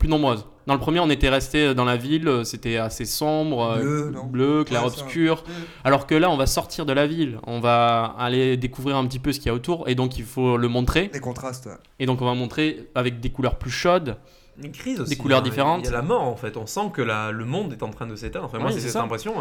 plus 0.03 0.09
nombreuse. 0.09 0.45
Dans 0.67 0.73
le 0.73 0.79
premier, 0.79 0.99
on 0.99 1.09
était 1.09 1.29
resté 1.29 1.73
dans 1.73 1.85
la 1.85 1.95
ville, 1.97 2.41
c'était 2.43 2.77
assez 2.77 3.05
sombre, 3.05 3.77
euh, 3.77 4.11
Bleu, 4.29 4.63
clair 4.65 4.81
Ouais, 4.81 4.87
obscur. 4.87 5.43
Alors 5.85 6.07
que 6.07 6.15
là, 6.15 6.29
on 6.29 6.35
va 6.37 6.45
sortir 6.45 6.85
de 6.85 6.91
la 6.93 7.07
ville, 7.07 7.39
on 7.47 7.59
va 7.61 8.15
aller 8.17 8.57
découvrir 8.57 8.97
un 8.97 9.05
petit 9.07 9.19
peu 9.19 9.31
ce 9.31 9.39
qu'il 9.39 9.47
y 9.47 9.49
a 9.49 9.53
autour, 9.53 9.87
et 9.87 9.95
donc 9.95 10.17
il 10.17 10.25
faut 10.25 10.57
le 10.57 10.67
montrer. 10.67 11.09
Les 11.13 11.19
contrastes, 11.21 11.65
ouais. 11.67 11.77
Et 11.99 12.05
donc 12.05 12.21
on 12.21 12.25
va 12.25 12.33
montrer 12.33 12.89
avec 12.95 13.21
des 13.21 13.29
couleurs 13.29 13.57
plus 13.57 13.71
chaudes. 13.71 14.17
Une 14.61 14.71
crise 14.71 14.99
aussi. 14.99 15.09
Des 15.09 15.15
couleurs 15.15 15.39
hein. 15.39 15.43
différentes. 15.43 15.81
Il 15.83 15.85
y 15.85 15.89
a 15.89 15.93
la 15.93 16.01
mort 16.01 16.23
en 16.23 16.35
fait. 16.35 16.57
On 16.57 16.65
sent 16.65 16.91
que 16.93 17.01
la, 17.01 17.31
le 17.31 17.45
monde 17.45 17.73
est 17.73 17.81
en 17.83 17.89
train 17.89 18.05
de 18.05 18.15
s'éteindre. 18.15 18.45
Enfin, 18.45 18.59
moi, 18.59 18.71
c'est 18.71 18.81
cette 18.81 18.91
ça. 18.91 19.01
impression. 19.01 19.33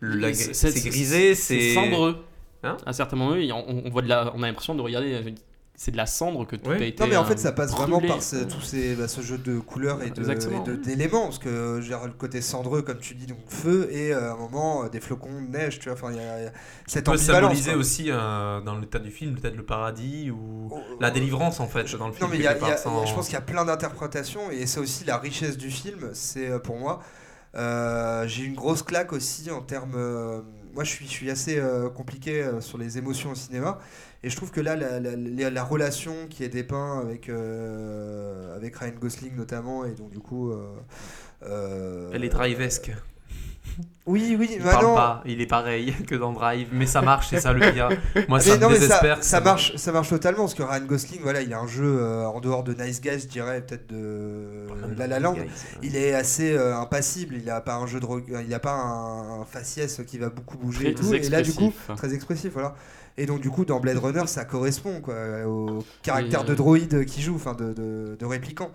La- 0.00 0.32
C'est- 0.32 0.88
grisé, 0.88 1.34
c'est 1.34 1.58
c'est. 1.60 1.74
cendreux. 1.74 2.24
Hein 2.62 2.76
à 2.84 2.92
certains 2.92 3.16
moments, 3.16 3.36
on, 3.68 3.82
on 3.86 3.90
voit 3.90 4.02
de 4.02 4.08
la, 4.08 4.32
on 4.36 4.42
a 4.42 4.46
l'impression 4.46 4.74
de 4.74 4.82
regarder, 4.82 5.14
euh, 5.14 5.30
c'est 5.82 5.92
de 5.92 5.96
la 5.96 6.04
cendre 6.04 6.46
que 6.46 6.56
tout 6.56 6.68
Ouais. 6.68 6.76
a 6.82 6.84
été. 6.84 7.02
Non, 7.02 7.08
mais 7.08 7.16
en 7.16 7.22
euh, 7.22 7.26
fait, 7.26 7.38
ça 7.38 7.52
passe 7.52 7.72
vraiment 7.72 8.02
par 8.02 8.22
ce, 8.22 8.44
tous 8.44 8.60
ces, 8.60 8.94
bah, 8.96 9.08
ce 9.08 9.22
jeu 9.22 9.38
de 9.38 9.58
couleurs 9.58 10.02
et 10.02 10.10
d'éléments. 10.10 11.22
Parce 11.24 11.38
que 11.38 11.48
veux 11.48 11.80
dire, 11.80 12.00
le 12.04 12.12
côté 12.12 12.42
cendreux, 12.42 12.82
comme 12.82 12.98
tu 12.98 13.14
dis, 13.14 13.24
donc 13.24 13.38
feu, 13.48 13.88
et 13.90 14.12
euh, 14.12 14.28
à 14.30 14.34
un 14.34 14.36
moment, 14.36 14.84
euh, 14.84 14.88
des 14.90 15.00
flocons 15.00 15.32
de 15.40 15.46
neige, 15.48 15.78
tu 15.78 15.88
vois. 15.88 15.94
Enfin, 15.98 16.12
il 16.12 16.18
y, 16.18 16.20
a- 16.20 16.38
il 16.38 16.44
y 16.44 16.46
a 16.48 16.52
cette 16.86 17.06
peut 17.06 17.12
ambivalence. 17.12 17.40
symboliser 17.40 17.70
quoi. 17.70 17.80
aussi 17.80 18.10
euh, 18.10 18.60
dans 18.60 18.76
l'état 18.78 18.98
du 18.98 19.10
film 19.10 19.36
peut-être 19.40 19.56
le 19.56 19.64
paradis 19.64 20.30
ou 20.30 20.68
Oh, 20.70 20.78
la 21.00 21.08
oh, 21.08 21.10
délivrance 21.14 21.60
en 21.60 21.66
fait 21.66 21.84
dans 21.96 22.08
le 22.08 22.12
film. 22.12 22.26
Non 22.26 22.30
mais 22.30 22.36
il 22.36 22.42
y 22.44 22.46
a- 22.46 22.52
quelque 22.52 22.64
il 22.66 22.68
y 22.68 22.72
a- 22.72 22.74
part, 22.74 22.78
sans- 22.78 23.06
je 23.06 23.14
pense 23.14 23.24
qu'il 23.24 23.34
y 23.34 23.38
a 23.38 23.40
plein 23.40 23.64
d'interprétations 23.64 24.50
et 24.50 24.66
c'est 24.66 24.80
aussi 24.80 25.04
la 25.06 25.16
richesse 25.16 25.56
du 25.56 25.70
film. 25.70 26.10
C'est 26.12 26.50
euh, 26.50 26.58
pour 26.58 26.76
moi, 26.76 27.00
euh, 27.56 28.26
j'ai 28.28 28.42
eu 28.42 28.46
une 28.48 28.54
grosse 28.54 28.82
claque 28.82 29.14
aussi 29.14 29.50
en 29.50 29.62
termes. 29.62 29.94
euh, 29.96 30.42
moi, 30.74 30.84
je 30.84 30.90
suis, 30.90 31.06
je 31.06 31.10
suis 31.10 31.30
assez 31.30 31.58
euh, 31.58 31.88
compliqué 31.88 32.42
euh, 32.42 32.60
sur 32.60 32.78
les 32.78 32.96
émotions 32.98 33.30
au 33.32 33.34
cinéma 33.34 33.78
et 34.22 34.30
je 34.30 34.36
trouve 34.36 34.50
que 34.50 34.60
là, 34.60 34.76
la, 34.76 35.00
la- 35.00 35.16
la- 35.16 35.50
la 35.50 35.64
relation 35.64 36.14
qui 36.28 36.44
est 36.44 36.48
dépeinte 36.48 37.04
avec 37.04 37.28
euh, 37.28 38.56
avec 38.56 38.76
Ryan 38.76 38.92
Gosling 39.00 39.34
notamment 39.36 39.84
et 39.84 39.92
donc 39.92 40.10
du 40.10 40.18
coup. 40.20 40.50
euh, 40.50 40.66
euh, 41.42 42.10
Elle 42.12 42.24
est 42.24 42.28
drivesque. 42.28 42.92
Oui, 44.06 44.34
oui, 44.38 44.48
Il 44.56 44.62
bah 44.64 44.72
parle 44.72 44.86
non. 44.86 44.94
pas, 44.96 45.22
il 45.26 45.40
est 45.40 45.46
pareil 45.46 45.94
que 46.08 46.16
dans 46.16 46.32
Drive, 46.32 46.68
mais 46.72 46.86
ça 46.86 47.02
marche, 47.02 47.28
c'est 47.30 47.38
ça 47.40 47.52
le 47.52 47.70
pire. 47.70 47.88
Moi, 48.28 48.38
Mais 48.38 48.44
ça 48.44 48.56
me 48.56 48.60
non, 48.62 48.68
mais 48.68 48.74
ça, 48.74 48.80
désespère. 48.80 49.22
ça 49.22 49.40
marche, 49.40 49.76
ça 49.76 49.92
marche 49.92 50.08
totalement 50.08 50.40
parce 50.44 50.54
que 50.54 50.64
Ryan 50.64 50.84
Gosling, 50.84 51.20
voilà, 51.22 51.40
il 51.42 51.52
a 51.54 51.60
un 51.60 51.68
jeu 51.68 51.84
euh, 52.00 52.24
en 52.26 52.40
dehors 52.40 52.64
de 52.64 52.74
Nice 52.74 53.00
Guys, 53.00 53.20
je 53.20 53.26
dirais 53.28 53.64
peut-être 53.64 53.86
de 53.86 54.66
La 54.96 55.06
La 55.06 55.20
Land. 55.20 55.36
Il 55.82 55.94
est 55.94 56.14
assez 56.14 56.52
euh, 56.52 56.76
impassible, 56.76 57.36
il 57.36 57.44
n'a 57.44 57.60
pas 57.60 57.76
un 57.76 57.86
jeu 57.86 58.00
de 58.00 58.06
il 58.44 58.52
a 58.52 58.58
pas 58.58 58.72
un, 58.72 59.42
un 59.42 59.44
faciès 59.44 60.00
qui 60.06 60.18
va 60.18 60.30
beaucoup 60.30 60.58
bouger 60.58 60.90
et, 60.90 60.94
tout. 60.94 61.14
et 61.14 61.28
là 61.28 61.42
du 61.42 61.52
coup 61.52 61.72
très 61.96 62.12
expressif 62.12 62.52
voilà. 62.52 62.74
Et 63.16 63.26
donc 63.26 63.40
du 63.40 63.50
coup 63.50 63.64
dans 63.64 63.80
Blade 63.80 63.98
Runner 63.98 64.26
ça 64.26 64.44
correspond 64.44 65.00
quoi 65.00 65.14
au 65.46 65.84
caractère 66.02 66.44
de 66.44 66.52
euh, 66.52 66.56
droïde 66.56 67.04
qui 67.04 67.20
joue, 67.22 67.34
enfin 67.34 67.54
de, 67.54 67.72
de, 67.72 68.16
de 68.18 68.24
répliquant. 68.26 68.70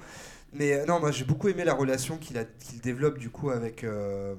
Mais 0.53 0.73
euh, 0.73 0.85
non 0.85 0.99
moi 0.99 1.11
j'ai 1.11 1.25
beaucoup 1.25 1.47
aimé 1.49 1.63
la 1.63 1.73
relation 1.73 2.17
qu'il 2.17 2.37
qu'il 2.59 2.79
développe 2.81 3.17
du 3.17 3.29
coup 3.29 3.49
avec 3.49 3.83
euh, 3.83 4.35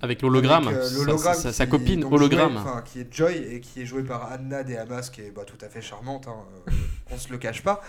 Avec 0.00 0.22
l'hologramme, 0.22 0.68
euh, 0.68 1.16
sa- 1.52 1.66
copine 1.66 2.04
hologramme. 2.04 2.58
qui 2.84 3.00
est 3.00 3.12
Joy 3.12 3.36
et 3.36 3.60
qui 3.60 3.82
est 3.82 3.86
jouée 3.86 4.04
par 4.04 4.30
Anna 4.30 4.62
De 4.62 4.74
Hamas 4.76 5.10
qui 5.10 5.20
est 5.22 5.30
bah, 5.34 5.42
tout 5.46 5.62
à 5.64 5.68
fait 5.68 5.82
charmante 5.82 6.28
hein, 6.28 6.36
on 7.12 7.18
se 7.18 7.30
le 7.30 7.38
cache 7.38 7.62
pas. 7.62 7.80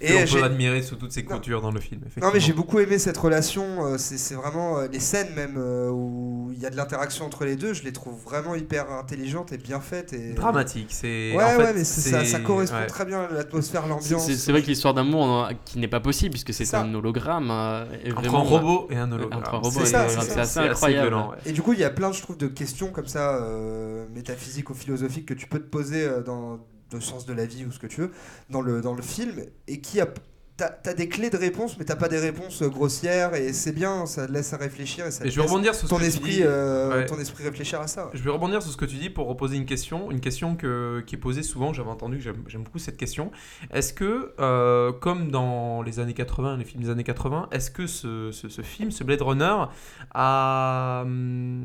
Et 0.00 0.14
on 0.14 0.26
peut 0.26 0.40
l'admirer 0.40 0.82
sous 0.82 0.96
toutes 0.96 1.12
ses 1.12 1.22
Non. 1.22 1.36
coutures 1.36 1.60
dans 1.60 1.70
le 1.70 1.80
film. 1.80 2.00
non 2.20 2.30
mais 2.32 2.40
j'ai 2.40 2.52
beaucoup 2.52 2.78
aimé 2.80 2.98
cette 2.98 3.16
relation, 3.16 3.84
euh, 3.86 3.96
c'est 3.98 4.34
vraiment 4.34 4.78
euh, 4.78 4.88
les 4.90 5.00
scènes 5.00 5.34
même 5.34 5.56
euh, 5.58 5.90
où 5.90 6.50
il 6.52 6.58
y 6.60 6.66
a 6.66 6.70
de 6.70 6.76
l'interaction 6.76 7.24
entre 7.26 7.44
les 7.44 7.56
deux, 7.56 7.72
je 7.74 7.82
les 7.84 7.92
trouve 7.92 8.14
vraiment 8.22 8.54
hyper 8.54 8.90
intelligentes 8.92 9.52
et 9.52 9.58
bien 9.58 9.80
faites. 9.80 10.12
Et... 10.12 10.32
dramatique. 10.32 10.88
C'est 10.90 11.34
Ouais 11.36 11.44
en 11.44 11.48
fait, 11.50 11.56
ouais 11.58 11.72
mais 11.74 11.84
ça, 11.84 12.40
correspond 12.40 12.76
ouais. 12.76 12.86
très 12.86 13.04
bien 13.04 13.20
à 13.24 13.32
l'atmosphère, 13.32 13.82
C'est- 13.82 13.88
l'ambiance. 13.88 14.32
C'est 14.32 14.52
vrai 14.52 14.62
que 14.62 14.66
l'histoire 14.68 14.94
d'amour 14.94 15.44
euh, 15.46 15.52
qui 15.64 15.78
n'est 15.78 15.88
pas 15.88 16.00
possible 16.00 16.30
puisque 16.30 16.52
c'est 16.54 16.74
un 16.74 16.92
hologramme. 16.94 17.50
euh, 17.50 17.84
est 18.04 18.12
Entre 18.12 18.22
vraiment- 18.22 18.38
un 18.40 18.42
robot 18.42 18.86
et 18.90 18.96
un 18.96 19.10
hologramme. 19.12 19.40
Entre 19.40 19.54
un 19.54 19.58
robot 19.58 19.80
et 19.80 19.82
un 19.82 19.86
c'est 19.86 19.96
hologramme, 19.96 20.26
c'est 20.28 20.40
assez 20.40 20.58
incroyable. 20.60 21.08
violent, 21.08 21.30
ouais. 21.30 21.36
Et 21.46 21.52
du 21.52 21.62
coup 21.62 21.72
il 21.72 21.78
y 21.80 21.84
a 21.84 21.90
plein 21.90 22.12
je 22.12 22.22
trouve 22.22 22.36
de 22.38 22.46
questions 22.48 22.90
comme 22.90 23.06
ça 23.06 23.36
euh, 23.36 24.06
métaphysiques 24.14 24.70
ou 24.70 24.74
philosophiques 24.74 25.26
que 25.26 25.34
tu 25.34 25.46
peux 25.46 25.58
te 25.58 25.68
poser 25.68 26.08
dans 26.24 26.58
le 26.98 27.02
sens 27.04 27.26
de 27.26 27.32
la 27.32 27.46
vie 27.46 27.64
ou 27.64 27.72
ce 27.72 27.78
que 27.78 27.86
tu 27.86 28.00
veux 28.02 28.10
dans 28.50 28.60
le, 28.62 28.80
dans 28.82 28.94
le 28.94 29.02
film 29.02 29.34
et 29.68 29.80
qui 29.80 30.00
a... 30.00 30.08
T'as 30.56 30.72
as 30.90 30.92
des 30.92 31.08
clés 31.08 31.30
de 31.30 31.38
réponse 31.38 31.78
mais 31.78 31.86
t'as 31.86 31.96
pas 31.96 32.08
des 32.08 32.18
réponses 32.18 32.60
euh, 32.60 32.68
grossières 32.68 33.34
et 33.34 33.54
c'est 33.54 33.72
bien, 33.72 34.04
ça 34.04 34.26
te 34.26 34.32
laisse 34.32 34.52
à 34.52 34.58
réfléchir 34.58 35.06
et 35.06 35.10
ça 35.10 35.24
Et 35.24 35.30
je 35.30 35.36
vais 35.40 35.46
rebondir 35.46 35.74
sur 35.74 35.86
ce 35.86 35.88
ton 35.88 35.96
que 35.96 36.02
tu 36.02 36.08
esprit, 36.08 36.30
dis. 36.32 36.42
euh, 36.42 36.90
Ouais. 36.98 37.06
ton 37.06 37.18
esprit 37.18 37.44
réfléchir 37.44 37.80
à 37.80 37.86
ça. 37.86 38.04
ouais. 38.04 38.10
Je 38.12 38.22
vais 38.22 38.28
rebondir 38.30 38.60
sur 38.62 38.70
ce 38.70 38.76
que 38.76 38.84
tu 38.84 38.96
dis 38.96 39.08
pour 39.08 39.26
reposer 39.26 39.56
une 39.56 39.64
question, 39.64 40.10
une 40.10 40.20
question 40.20 40.56
que, 40.56 41.02
qui 41.06 41.14
est 41.14 41.18
posée 41.18 41.42
souvent, 41.42 41.72
j'avais 41.72 41.88
entendu, 41.88 42.18
que 42.18 42.24
j'aime 42.46 42.62
beaucoup 42.62 42.78
cette 42.78 42.98
question. 42.98 43.30
Est-ce 43.72 43.94
que, 43.94 44.34
euh, 44.38 44.92
comme 44.92 45.30
dans 45.30 45.80
les 45.80 45.98
années 45.98 46.12
80, 46.12 46.58
les 46.58 46.66
films 46.66 46.82
des 46.82 46.90
années 46.90 47.04
80, 47.04 47.48
est-ce 47.52 47.70
que 47.70 47.86
ce, 47.86 48.30
ce- 48.30 48.50
ce 48.50 48.60
film, 48.60 48.90
ce 48.90 49.02
Blade 49.02 49.22
Runner, 49.22 49.64
a, 50.12 51.00
hum, 51.06 51.64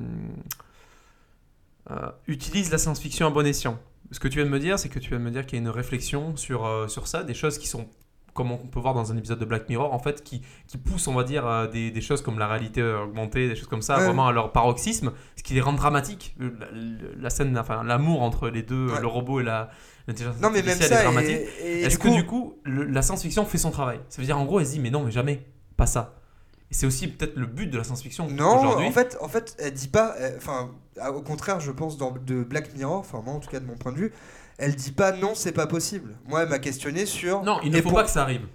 euh, 1.91 2.11
utilise 2.27 2.71
la 2.71 2.77
science-fiction 2.77 3.27
à 3.27 3.29
bon 3.29 3.45
escient? 3.45 3.77
Ce 4.11 4.19
que 4.19 4.27
tu 4.27 4.37
viens 4.37 4.45
de 4.45 4.51
me 4.51 4.59
dire, 4.59 4.77
c'est 4.79 4.89
que 4.89 4.99
tu 4.99 5.09
viens 5.09 5.19
de 5.19 5.23
me 5.23 5.31
dire 5.31 5.45
qu'il 5.45 5.57
y 5.57 5.61
a 5.61 5.63
une 5.63 5.69
réflexion 5.69 6.35
sur, 6.35 6.65
euh, 6.65 6.87
sur 6.87 7.07
ça, 7.07 7.23
des 7.23 7.33
choses 7.33 7.57
qui 7.57 7.67
sont 7.67 7.87
comme 8.33 8.51
on 8.51 8.57
peut 8.57 8.81
voir 8.81 8.93
dans 8.93 9.13
un 9.13 9.17
épisode 9.17 9.39
de 9.39 9.45
Black 9.45 9.69
Mirror, 9.69 9.93
en 9.93 9.99
fait, 9.99 10.21
qui, 10.21 10.41
qui 10.67 10.77
poussent, 10.77 11.07
on 11.07 11.13
va 11.13 11.23
dire, 11.23 11.47
à 11.47 11.67
des, 11.67 11.89
des 11.89 12.01
choses 12.01 12.21
comme 12.21 12.37
la 12.37 12.47
réalité 12.49 12.83
augmentée, 12.83 13.47
des 13.47 13.55
choses 13.55 13.69
comme 13.69 13.81
ça, 13.81 13.97
Ouais. 13.97 14.03
vraiment 14.07 14.27
à 14.27 14.33
leur 14.33 14.51
paroxysme, 14.51 15.13
ce 15.37 15.43
qui 15.43 15.53
les 15.53 15.61
rend 15.61 15.71
dramatiques. 15.71 16.35
Le- 16.37 16.49
La, 16.59 16.67
la 17.17 17.29
scène, 17.29 17.57
enfin, 17.57 17.81
l'amour 17.83 18.21
entre 18.23 18.49
les 18.49 18.61
deux, 18.61 18.87
Ouais. 18.91 18.99
le 18.99 19.07
robot 19.07 19.39
et 19.39 19.43
la 19.43 19.69
Non 20.09 20.49
mais 20.51 20.61
même 20.63 20.67
est 20.67 20.81
ça 20.81 21.01
Est-ce 21.63 21.97
que 21.97 22.09
coup, 22.09 22.13
du 22.13 22.25
coup, 22.25 22.59
le- 22.65 22.83
la 22.83 23.01
science-fiction 23.01 23.45
fait 23.45 23.57
son 23.57 23.71
travail? 23.71 24.01
Ça 24.09 24.21
veut 24.21 24.25
dire, 24.25 24.37
en 24.37 24.43
gros, 24.43 24.59
elle 24.59 24.65
se 24.67 24.73
dit, 24.73 24.79
mais 24.81 24.89
non, 24.91 25.03
mais 25.05 25.11
jamais, 25.11 25.45
pas 25.77 25.85
ça. 25.85 26.15
C'est 26.71 26.85
aussi 26.87 27.07
peut-être 27.07 27.35
le 27.37 27.45
but 27.45 27.67
de 27.67 27.77
la 27.77 27.83
science-fiction 27.83 28.29
non 28.29 28.59
aujourd'hui. 28.59 28.87
en 28.87 28.91
fait 28.91 29.17
en 29.21 29.27
fait 29.29 29.55
elle 29.59 29.73
dit 29.73 29.87
pas 29.87 30.15
enfin 30.37 30.71
à- 30.99 31.11
au 31.11 31.21
contraire 31.21 31.59
je 31.59 31.71
pense 31.71 31.97
dans 31.97 32.11
de 32.11 32.43
Black 32.43 32.73
Mirror 32.75 32.97
enfin 32.99 33.21
moi 33.23 33.33
en 33.35 33.39
tout 33.39 33.49
cas 33.49 33.59
de 33.59 33.65
mon 33.65 33.75
point 33.77 33.91
de 33.93 33.97
vue 33.97 34.11
elle 34.57 34.75
dit 34.75 34.91
pas 34.91 35.11
non 35.13 35.35
c'est 35.35 35.51
pas 35.53 35.67
possible 35.67 36.17
moi 36.27 36.43
elle 36.43 36.49
m'a 36.49 36.59
questionné 36.59 37.05
sur 37.05 37.43
Non, 37.43 37.59
il 37.63 37.71
ne 37.71 37.77
faut 37.77 37.83
pour- 37.89 37.93
pas 37.99 38.03
que 38.03 38.09
ça 38.09 38.23
arrive. 38.23 38.45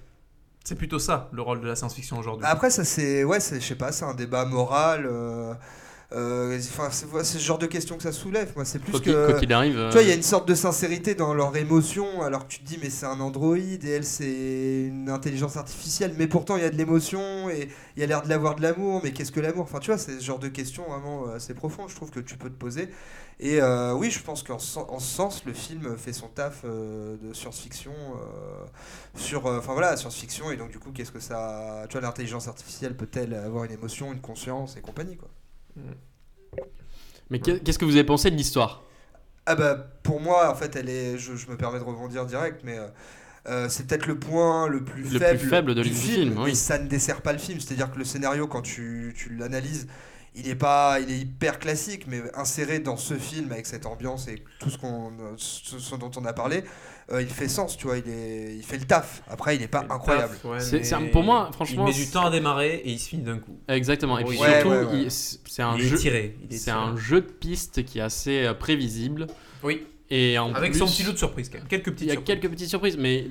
C'est 0.65 0.75
plutôt 0.75 0.99
ça 0.99 1.31
le 1.33 1.41
rôle 1.41 1.61
de 1.63 1.67
la 1.69 1.75
science-fiction 1.77 2.19
aujourd'hui. 2.19 2.45
Après, 2.47 2.69
ça 2.69 2.85
c'est, 2.85 3.25
ouais, 3.25 3.41
c'est, 3.41 3.61
je 3.63 3.67
sais 3.67 3.75
pas, 3.77 3.93
c'est 3.93 4.05
un 4.05 4.13
débat 4.15 4.45
moral. 4.45 5.07
euh, 5.07 5.55
Enfin, 6.13 6.91
c'est 6.91 7.39
ce 7.39 7.39
genre 7.39 7.59
de 7.59 7.67
questions 7.67 7.97
que 7.97 8.03
ça 8.03 8.13
soulève. 8.13 8.53
Moi, 8.57 8.65
c'est 8.65 8.79
plus 8.81 8.91
Quoi 8.91 9.01
que. 9.01 9.39
quoi 9.39 9.57
arrive. 9.57 9.75
Tu 9.89 9.93
vois, 9.93 10.03
il 10.03 10.09
y 10.09 10.11
a 10.11 10.15
euh, 10.15 10.17
une 10.17 10.23
sorte 10.23 10.49
de 10.49 10.55
sincérité 10.55 11.15
dans 11.15 11.35
leur 11.35 11.57
émotion, 11.57 12.23
alors 12.23 12.47
que 12.47 12.53
tu 12.53 12.59
te 12.61 12.67
dis, 12.67 12.79
mais 12.83 12.91
c'est 12.91 13.07
un 13.07 13.21
androïde 13.21 13.85
et 13.85 13.91
elle, 13.91 14.05
c'est 14.05 14.87
une 14.89 15.09
intelligence 15.09 15.57
artificielle, 15.57 16.15
mais 16.19 16.27
pourtant 16.27 16.57
il 16.57 16.63
y 16.63 16.67
a 16.67 16.71
de 16.71 16.77
l'émotion 16.77 17.49
et 17.49 17.69
il 17.97 18.01
y 18.01 18.03
a 18.03 18.07
l'air 18.07 18.23
de 18.23 18.29
l'avoir 18.29 18.57
de 18.57 18.63
l'amour, 18.63 19.01
mais 19.05 19.13
qu'est-ce 19.13 19.33
que 19.33 19.41
l'amour? 19.41 19.63
Enfin, 19.65 19.79
tu 19.79 19.91
vois, 19.91 19.99
c'est 19.99 20.19
ce 20.19 20.25
genre 20.25 20.39
de 20.41 20.49
questions 20.49 20.85
vraiment 20.89 21.29
euh, 21.29 21.37
assez 21.37 21.55
profondes, 21.55 21.89
je 21.89 21.95
trouve, 21.95 22.11
que 22.11 22.21
tu 22.21 22.37
peux 22.37 22.51
te 22.51 22.59
poser. 22.59 22.89
Et 23.39 23.61
euh, 23.63 23.95
oui, 23.95 24.11
je 24.11 24.21
pense 24.23 24.43
qu'en 24.43 24.59
ce 24.59 24.81
sens, 24.99 25.45
le 25.47 25.53
film 25.55 25.97
fait 25.97 26.13
son 26.13 26.29
taf 26.29 26.63
euh, 26.65 27.17
de 27.23 27.33
science-fiction 27.33 27.93
euh, 27.93 28.67
sur. 29.15 29.47
euh, 29.47 29.59
Enfin 29.59 29.73
voilà, 29.73 29.97
science-fiction, 29.97 30.51
et 30.51 30.57
donc 30.57 30.71
du 30.71 30.79
coup, 30.79 30.91
qu'est-ce 30.93 31.13
que 31.13 31.21
ça. 31.21 31.85
Tu 31.89 31.93
vois, 31.93 32.01
l'intelligence 32.07 32.49
artificielle 32.49 32.97
peut-elle 32.97 33.35
avoir 33.35 33.65
une 33.65 33.73
émotion, 33.73 34.13
une 34.13 34.21
conscience 34.21 34.77
et 34.77 34.81
compagnie, 34.81 35.17
quoi. 35.17 35.29
Mais 37.31 37.41
qu'est- 37.41 37.61
qu'est-ce 37.63 37.79
que 37.79 37.85
vous 37.85 37.95
avez 37.97 38.05
pensé 38.05 38.31
de 38.31 38.37
l'histoire? 38.37 38.83
Ah 39.47 39.55
bah 39.57 39.75
pour 40.03 40.21
moi 40.21 40.51
en 40.51 40.55
fait 40.55 40.77
elle 40.77 40.89
est 40.89 41.19
je, 41.19 41.35
je 41.35 41.49
me 41.49 41.57
permets 41.57 41.79
de 41.79 41.85
rebondir 41.85 42.27
direct 42.27 42.61
mais 42.63 42.79
euh, 42.79 42.89
euh, 43.49 43.69
c'est 43.69 43.87
peut-être 43.87 44.07
le 44.07 44.19
point 44.19 44.69
le 44.69 44.85
plus 44.85 45.11
Le 45.11 45.21
plus 45.21 45.39
faible, 45.39 45.39
faible 45.39 45.75
de- 45.75 45.83
du 45.83 45.95
film, 45.95 46.33
film, 46.33 46.39
oui. 46.39 46.51
mais 46.51 46.55
ça 46.55 46.79
ne 46.79 46.87
dessert 46.89 47.23
pas 47.23 47.33
le 47.33 47.39
film 47.39 47.61
c'est 47.61 47.73
à 47.75 47.77
dire 47.77 47.91
que 47.93 47.99
le 47.99 48.05
scénario 48.05 48.47
quand 48.49 48.63
tu, 48.63 49.15
tu 49.17 49.31
l'analyses 49.37 49.89
il 50.35 50.49
est 50.49 50.55
pas 50.57 51.01
il 51.01 51.11
est 51.11 51.19
hyper 51.19 51.59
classique 51.59 52.07
mais 52.07 52.23
inséré 52.37 52.81
dans 52.81 52.97
ce 52.97 53.15
film 53.15 53.51
avec 53.53 53.67
cette 53.67 53.87
ambiance 53.87 54.29
et 54.29 54.45
tout 54.61 54.71
ce 54.71 54.79
qu'on 54.79 55.13
ce, 55.37 55.79
ce 55.79 55.97
dont 55.97 56.11
on 56.17 56.25
a 56.27 56.33
parlé 56.33 56.65
euh, 57.13 57.23
il 57.23 57.29
fait 57.29 57.49
sens 57.49 57.77
tu 57.77 57.87
vois 57.87 57.99
il 57.99 58.09
est 58.09 58.55
il 58.57 58.63
fait 58.63 58.79
le 58.79 58.85
taf 58.85 59.23
après 59.29 59.57
il 59.57 59.63
est 59.63 59.69
pas 59.69 59.83
Le 59.83 59.93
incroyable 59.93 60.35
taf, 60.35 60.45
ouais, 60.45 60.61
C'est- 60.61 60.79
mais 60.79 60.85
c'est 60.85 60.95
un- 60.95 61.07
pour 61.07 61.23
moi, 61.23 61.51
franchement, 61.53 61.87
Il 61.89 61.93
met 61.93 62.05
du 62.05 62.11
temps 62.11 62.27
à 62.27 62.31
démarrer 62.31 62.77
et 62.85 62.91
il 62.91 62.99
se 62.99 63.09
finit 63.09 63.23
d'un 63.23 63.39
coup. 63.39 63.59
Exactement. 63.69 64.19
Et 64.19 64.25
puis 64.25 64.37
surtout, 64.37 64.69
Ouais, 64.69 64.79
ouais, 64.79 64.85
ouais. 64.85 65.03
il- 65.05 65.11
c'est 65.11 65.63
un 65.63 65.77
il 65.77 65.83
jeu. 65.83 65.97
tiré. 65.99 66.37
il 66.43 66.55
est 66.55 66.59
C'est 66.59 66.65
tiré. 66.71 66.77
un 66.77 66.97
jeu 66.97 67.21
de 67.21 67.27
piste 67.27 67.85
qui 67.85 67.99
est 67.99 68.03
assez 68.03 68.45
euh, 68.47 68.55
prévisible. 68.55 69.27
Oui. 69.63 69.87
Et 70.11 70.39
en 70.39 70.53
Avec 70.55 70.73
plus, 70.73 70.79
son 70.81 70.87
petit 70.87 71.03
lot 71.05 71.13
de 71.13 71.19
surprise 71.19 71.49
quand 71.49 71.59
même. 71.59 71.69
Quelques 71.69 71.85
petites 71.93 72.01
Il 72.03 72.07
y 72.07 72.11
a 72.11 72.15
surprises. 72.15 72.35
quelques 72.41 72.51
petites 72.53 72.69
surprises, 72.69 72.97
mais 72.99 73.27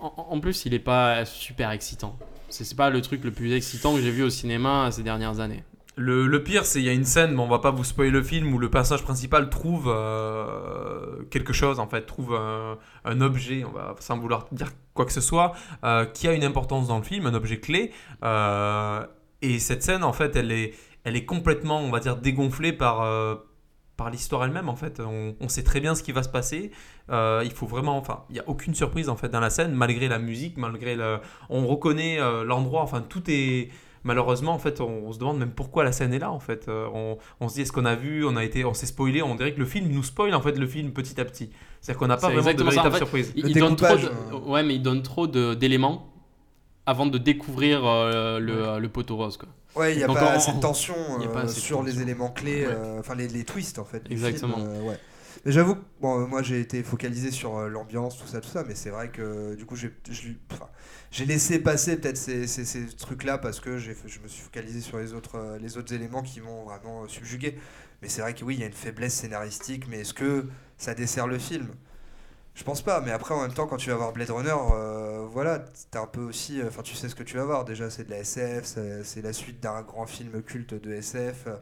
en, 0.00 0.12
en 0.30 0.40
plus, 0.40 0.64
il 0.66 0.74
est 0.74 0.78
pas 0.78 1.24
super 1.24 1.70
excitant. 1.70 2.18
C'est 2.50 2.64
c'est 2.64 2.74
pas 2.74 2.90
le 2.90 3.00
truc 3.00 3.24
le 3.24 3.30
plus 3.30 3.52
excitant 3.54 3.94
que 3.94 4.00
j'ai 4.02 4.10
vu 4.10 4.22
au 4.22 4.30
cinéma 4.30 4.90
ces 4.92 5.02
dernières 5.02 5.40
années. 5.40 5.62
Le, 5.96 6.42
pire, 6.42 6.64
c'est 6.64 6.80
il 6.80 6.84
y 6.84 6.88
a 6.88 6.92
une 6.92 7.04
scène, 7.04 7.34
mais 7.34 7.40
on 7.40 7.48
va 7.48 7.58
pas 7.58 7.70
vous 7.70 7.84
spoiler 7.84 8.10
le 8.10 8.22
film, 8.22 8.54
où 8.54 8.58
le 8.58 8.70
personnage 8.70 9.02
principal 9.02 9.50
trouve 9.50 9.92
euh, 9.94 11.22
quelque 11.30 11.52
chose, 11.52 11.80
en 11.80 11.88
fait, 11.88 12.02
trouve 12.02 12.34
un, 12.34 13.20
objet, 13.20 13.64
on 13.64 13.72
va 13.72 13.94
sans 13.98 14.18
vouloir 14.18 14.46
dire 14.52 14.70
quoi 14.94 15.04
que 15.04 15.12
ce 15.12 15.20
soit, 15.20 15.52
euh, 15.84 16.04
qui 16.06 16.28
a 16.28 16.32
une 16.32 16.44
importance 16.44 16.88
dans 16.88 16.98
le 16.98 17.02
film, 17.04 17.26
un 17.26 17.34
objet 17.34 17.58
clé. 17.60 17.92
euh, 18.24 19.04
et 19.42 19.58
cette 19.58 19.82
scène, 19.82 20.04
en 20.04 20.12
fait, 20.12 20.36
elle 20.36 20.52
est, 20.52 20.74
elle 21.04 21.16
est 21.16 21.24
complètement, 21.24 21.80
on 21.80 21.90
va 21.90 22.00
dire, 22.00 22.16
dégonflée 22.16 22.72
par, 22.72 22.98
par 23.96 24.10
l'histoire 24.10 24.44
elle-même. 24.44 24.68
En 24.68 24.76
fait, 24.76 25.00
on, 25.00 25.48
sait 25.48 25.62
très 25.62 25.80
bien 25.80 25.94
ce 25.94 26.02
qui 26.02 26.12
va 26.12 26.22
se 26.22 26.28
passer. 26.28 26.72
Il 27.10 27.52
faut 27.54 27.66
vraiment, 27.66 27.96
enfin, 27.96 28.24
il 28.28 28.36
y 28.36 28.38
a 28.38 28.44
aucune 28.46 28.74
surprise 28.74 29.08
en 29.08 29.16
fait 29.16 29.30
dans 29.30 29.40
la 29.40 29.48
scène, 29.48 29.72
malgré 29.72 30.08
la 30.08 30.18
musique, 30.18 30.58
malgré 30.58 30.94
le, 30.94 31.20
on 31.48 31.66
reconnaît 31.66 32.18
l'endroit. 32.44 32.82
Enfin, 32.82 33.00
tout 33.00 33.22
est 33.28 33.70
malheureusement, 34.04 34.52
en 34.52 34.58
fait, 34.58 34.80
on, 34.80 35.04
on 35.06 35.12
se 35.12 35.18
demande 35.18 35.38
même 35.38 35.50
pourquoi 35.52 35.84
la 35.84 35.92
scène 35.92 36.12
est 36.12 36.18
là. 36.18 36.30
En 36.30 36.40
fait, 36.40 36.66
Euh, 36.68 36.86
on, 36.94 37.18
on 37.40 37.48
se 37.48 37.54
dit 37.54 37.62
est-ce 37.62 37.72
qu'on 37.72 37.84
a 37.84 37.94
vu, 37.94 38.24
on 38.26 38.36
a 38.36 38.44
été, 38.44 38.64
on 38.64 38.74
s'est 38.74 38.86
spoilé. 38.86 39.22
On 39.22 39.34
dirait 39.34 39.52
que 39.54 39.58
le 39.60 39.66
film 39.66 39.88
nous 39.88 40.02
spoil 40.02 40.34
en 40.34 40.40
fait 40.40 40.56
le 40.58 40.66
film 40.66 40.92
petit 40.92 41.20
à 41.20 41.24
petit. 41.24 41.50
C'est-à-dire 41.80 41.98
qu'on 41.98 42.06
n'a 42.08 42.16
pas 42.16 42.28
vraiment 42.30 42.52
de. 42.52 42.62
En 42.62 42.64
véritable 42.66 42.92
fait, 42.92 42.98
surprise. 42.98 43.32
Il, 43.36 43.54
donne 43.54 43.76
trop 43.76 43.96
de, 43.96 44.06
euh. 44.06 44.38
ouais, 44.50 44.62
mais 44.62 44.74
il 44.76 44.82
donne 44.82 45.02
trop 45.02 45.26
de- 45.26 45.54
d'éléments 45.54 46.06
avant 46.86 47.06
de 47.06 47.18
découvrir 47.18 47.82
euh, 47.84 48.38
le, 48.38 48.78
le 48.80 48.88
poteau 48.88 49.16
rose. 49.16 49.36
Quoi. 49.36 49.48
Ouais, 49.76 49.92
il 49.94 49.98
n'y 49.98 50.02
a 50.04 50.08
pas 50.08 50.32
assez 50.32 50.52
de 50.52 50.60
tension 50.60 50.94
sur 51.48 51.82
les 51.82 52.02
éléments 52.02 52.30
clés, 52.30 52.66
Ouais. 52.66 52.72
euh, 52.72 52.98
enfin 53.00 53.14
les, 53.14 53.28
les 53.28 53.44
twists 53.44 53.78
en 53.78 53.84
fait. 53.84 54.02
Exactement. 54.10 54.56
film, 54.56 54.66
euh, 54.68 54.82
ouais. 54.88 54.98
Mais 55.44 55.52
j'avoue, 55.52 55.76
bon, 56.00 56.22
euh, 56.22 56.26
moi 56.26 56.42
j'ai 56.42 56.60
été 56.60 56.82
focalisé 56.82 57.30
sur 57.30 57.56
euh, 57.56 57.68
l'ambiance, 57.68 58.18
tout 58.18 58.26
ça, 58.26 58.40
tout 58.40 58.48
ça, 58.48 58.64
mais 58.66 58.74
c'est 58.74 58.90
vrai 58.90 59.10
que 59.10 59.54
du 59.54 59.64
coup 59.64 59.76
j'ai 59.76 61.26
laissé 61.26 61.58
passer 61.58 61.96
peut-être 61.96 62.16
ces, 62.16 62.86
trucs-là 62.98 63.38
parce 63.38 63.60
que 63.60 63.78
je 63.78 63.90
me 63.90 64.28
suis 64.28 64.42
focalisé 64.42 64.80
sur 64.80 64.98
les 64.98 65.14
autres, 65.14 65.36
euh, 65.36 65.84
éléments 65.90 66.22
qui 66.22 66.40
m'ont 66.40 66.64
vraiment 66.64 67.08
subjugué. 67.08 67.56
Mais 68.02 68.08
c'est 68.08 68.22
vrai 68.22 68.34
que 68.34 68.44
oui, 68.44 68.54
il 68.54 68.60
y 68.60 68.64
a 68.64 68.66
une 68.66 68.72
faiblesse 68.72 69.14
scénaristique, 69.14 69.86
mais 69.88 70.00
est-ce 70.00 70.14
que 70.14 70.46
ça 70.78 70.94
dessert 70.94 71.26
le 71.26 71.38
film? 71.38 71.68
Je 72.60 72.64
pense 72.66 72.82
pas, 72.82 73.00
mais 73.00 73.10
après 73.10 73.34
en 73.34 73.40
même 73.40 73.54
temps 73.54 73.66
quand 73.66 73.78
tu 73.78 73.88
vas 73.88 73.96
voir 73.96 74.12
Blade 74.12 74.28
Runner, 74.28 74.54
euh, 74.74 75.24
voilà, 75.32 75.64
t'as 75.90 76.02
un 76.02 76.06
peu 76.06 76.20
aussi, 76.20 76.60
euh, 76.60 76.66
enfin 76.68 76.82
tu 76.82 76.94
sais 76.94 77.08
ce 77.08 77.14
que 77.14 77.22
tu 77.22 77.38
vas 77.38 77.44
voir. 77.46 77.64
Déjà 77.64 77.88
c'est 77.88 78.04
de 78.04 78.10
la 78.10 78.18
SF, 78.18 78.76
c'est 79.02 79.22
la 79.22 79.32
suite 79.32 79.62
d'un 79.62 79.80
grand 79.80 80.04
film 80.04 80.42
culte 80.42 80.74
de 80.74 80.92
SF. 80.92 81.46
euh, 81.46 81.56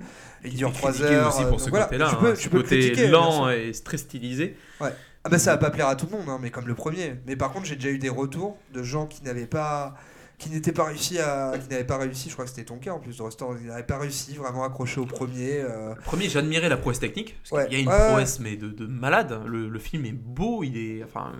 il 0.44 0.56
dure 0.56 0.72
3 0.72 0.90
Critiqué 0.90 1.14
heures. 1.14 1.28
aussi 1.28 1.44
pour 1.44 1.60
ce 1.60 1.70
voilà, 1.70 1.84
côté-là. 1.84 2.08
Tu 2.08 2.14
hein, 2.16 2.18
peux, 2.20 2.34
ce 2.34 2.40
tu 2.40 2.50
peux 2.50 2.56
le 2.56 2.62
côté 2.64 2.80
critiquer. 2.80 3.06
lent 3.06 3.48
et 3.48 3.70
très 3.84 3.96
stylisé. 3.96 4.56
Ah 4.80 4.90
bah 5.30 5.38
ça 5.38 5.52
va 5.52 5.58
pas 5.58 5.70
plaire 5.70 5.86
à 5.86 5.94
tout 5.94 6.08
le 6.10 6.18
monde, 6.18 6.28
hein, 6.28 6.40
mais 6.42 6.50
comme 6.50 6.66
le 6.66 6.74
premier. 6.74 7.14
Mais 7.28 7.36
par 7.36 7.52
contre 7.52 7.66
j'ai 7.66 7.76
déjà 7.76 7.90
eu 7.90 7.98
des 7.98 8.08
retours 8.08 8.56
de 8.74 8.82
gens 8.82 9.06
qui 9.06 9.22
n'avaient 9.22 9.46
pas, 9.46 9.94
qui 10.38 10.50
n'étaient 10.50 10.72
pas 10.72 10.84
réussi 10.84 11.18
à, 11.18 11.52
qui 11.60 11.68
n'avaient 11.68 11.84
pas 11.84 11.98
réussi. 11.98 12.28
Je 12.28 12.34
crois 12.34 12.44
que 12.44 12.50
c'était 12.50 12.64
ton 12.64 12.78
cas 12.78 12.92
en 12.92 13.00
plus 13.00 13.16
de 13.18 13.22
restaurant, 13.22 13.54
ils 13.60 13.66
n'avaient 13.66 13.82
pas 13.82 13.98
réussi 13.98 14.34
vraiment 14.34 14.64
accroché 14.64 15.00
au 15.00 15.06
premier. 15.06 15.60
euh, 15.60 15.94
premier, 16.04 16.28
j'admirais 16.28 16.68
la 16.68 16.76
prouesse 16.76 17.00
technique. 17.00 17.36
Parce 17.42 17.52
Ouais. 17.52 17.68
qu'il 17.68 17.76
y 17.78 17.80
a 17.80 17.82
une 17.82 17.88
Ouais, 17.88 18.08
prouesse, 18.10 18.38
mais 18.40 18.56
de, 18.56 18.68
de 18.68 18.86
malade. 18.86 19.40
Le, 19.46 19.68
le 19.68 19.78
film 19.78 20.04
est 20.04 20.12
beau, 20.12 20.62
il 20.62 20.76
est 20.76 21.02
enfin, 21.04 21.32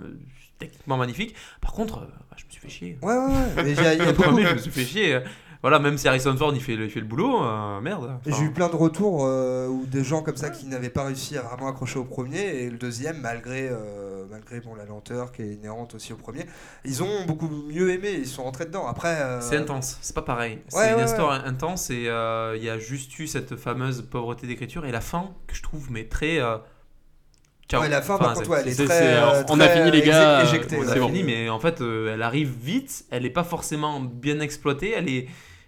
techniquement 0.59 0.97
magnifique. 0.97 1.33
Par 1.61 1.71
contre, 1.71 1.99
euh, 1.99 2.05
bah, 2.29 2.35
je 2.37 2.45
me 2.45 2.51
suis 2.51 2.61
fait 2.61 2.69
chier. 2.69 2.97
Ouais 3.01 3.13
ouais 3.15 3.25
ouais. 3.25 3.63
Mais 3.63 3.71
il 3.71 3.81
y 3.81 3.85
a- 3.87 3.93
il 3.93 4.03
y 4.03 4.07
a 4.07 4.11
beaucoup- 4.13 4.37
je 4.41 4.53
me 4.53 4.57
suis 4.57 4.71
fait 4.71 4.83
chier. 4.85 5.19
Voilà, 5.61 5.77
même 5.79 5.97
si 5.97 6.07
Harrison 6.07 6.37
Ford 6.37 6.53
il 6.55 6.61
fait 6.61 6.77
le, 6.77 6.85
il 6.85 6.89
fait 6.89 7.01
le 7.01 7.05
boulot, 7.05 7.43
euh, 7.43 7.81
merde. 7.81 8.17
Enfin, 8.25 8.37
J'ai 8.37 8.45
eu 8.45 8.51
plein 8.53 8.69
de 8.69 8.77
retours 8.77 9.25
euh, 9.25 9.67
où 9.67 9.85
des 9.85 10.05
gens 10.05 10.21
comme 10.21 10.37
ça 10.37 10.49
qui 10.49 10.65
n'avaient 10.67 10.89
pas 10.89 11.03
réussi 11.03 11.37
à 11.37 11.41
vraiment 11.41 11.67
accrocher 11.67 11.99
au 11.99 12.05
premier 12.05 12.39
et 12.39 12.69
le 12.69 12.77
deuxième 12.77 13.17
malgré 13.19 13.67
euh, 13.69 14.08
malgré 14.29 14.59
bon 14.61 14.75
la 14.75 14.85
lenteur 14.85 15.31
qui 15.31 15.41
est 15.43 15.53
inhérente 15.53 15.95
aussi 15.95 16.13
au 16.13 16.17
premier 16.17 16.45
ils 16.85 17.03
ont 17.03 17.25
beaucoup 17.25 17.47
mieux 17.49 17.89
aimé 17.91 18.11
ils 18.17 18.27
sont 18.27 18.43
rentrés 18.43 18.65
dedans 18.65 18.87
après 18.87 19.15
euh, 19.21 19.41
C'est 19.41 19.57
intense, 19.57 19.97
c'est 20.01 20.15
pas 20.15 20.21
pareil. 20.21 20.59
C'est 20.67 20.77
Ouais, 20.77 20.91
une 20.91 20.97
ouais, 20.97 21.05
histoire 21.05 21.45
intense 21.45 21.89
et 21.89 22.07
euh, 22.07 22.55
il 22.57 22.63
y 22.63 22.69
a 22.69 22.77
juste 22.77 23.17
eu 23.19 23.27
cette 23.27 23.55
fameuse 23.55 24.01
pauvreté 24.09 24.47
d'écriture 24.47 24.85
et 24.85 24.91
la 24.91 25.01
fin 25.01 25.31
que 25.47 25.55
je 25.55 25.61
trouve 25.63 25.91
mais 25.91 26.05
très. 26.07 26.39
euh, 26.39 26.57
Ciao. 27.69 27.81
ouais, 27.81 27.89
la 27.89 28.01
fin 28.01 28.15
Enfin, 28.15 28.25
par 28.25 28.33
contre 28.33 28.53
elle 28.55 28.67
est 28.67 28.75
très, 28.75 29.15
euh, 29.17 29.43
on 29.49 29.59
a 29.59 29.69
fini, 29.69 29.91
les 29.91 30.01
gars, 30.01 30.41
exé- 30.43 30.47
éjectée, 30.47 30.77
on 30.77 30.87
a 30.87 30.95
bon. 30.95 31.07
fini, 31.07 31.23
mais 31.23 31.49
en 31.49 31.59
fait, 31.59 31.81
euh, 31.81 32.13
elle 32.13 32.23
arrive 32.23 32.51
vite, 32.59 33.05
elle 33.11 33.25
est 33.25 33.29
pas 33.29 33.43
forcément 33.43 33.99
bien 34.01 34.39
exploitée, 34.39 34.91
elle 34.95 35.07
est, 35.07 35.27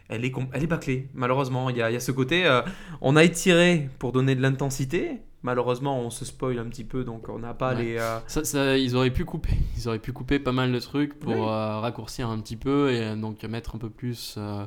elle 0.10 0.26
est, 0.26 0.34
elle 0.54 0.63
est 0.63 0.67
bâclée, 0.67 1.10
malheureusement. 1.13 1.69
Il 1.69 1.78
y 1.78 1.82
a, 1.82 1.91
il 1.91 1.93
y 1.93 1.97
a 1.97 2.00
ce 2.00 2.12
côté, 2.12 2.45
euh, 2.47 2.62
on 3.02 3.15
a 3.15 3.24
étiré 3.24 3.88
pour 4.00 4.12
donner 4.13 4.34
de 4.36 4.41
l'intensité, 4.41 5.21
malheureusement, 5.43 5.99
on 5.99 6.10
se 6.10 6.25
spoil 6.25 6.60
un 6.60 6.65
petit 6.65 6.84
peu, 6.84 7.04
donc 7.04 7.30
on 7.30 7.39
n'a 7.39 7.54
pas 7.54 7.73
Ouais. 7.75 7.84
les. 7.84 7.97
euh, 7.97 8.19
Ça, 8.27 8.43
ça, 8.43 8.77
ils 8.77 8.95
auraient 8.95 9.12
pu 9.12 9.25
couper. 9.25 9.54
Ils 9.77 9.88
auraient 9.88 9.99
pu 9.99 10.12
couper 10.13 10.39
pas 10.39 10.51
mal 10.51 10.71
de 10.71 10.80
trucs 10.80 11.17
pour 11.19 11.34
Oui. 11.34 11.39
euh, 11.39 11.80
raccourcir 11.80 12.30
un 12.30 12.39
petit 12.39 12.58
peu 12.58 12.91
et 12.91 13.01
euh, 13.01 13.15
donc 13.15 13.43
mettre 13.43 13.75
un 13.75 13.80
peu 13.80 13.89
plus 13.89 14.36
euh, 14.38 14.65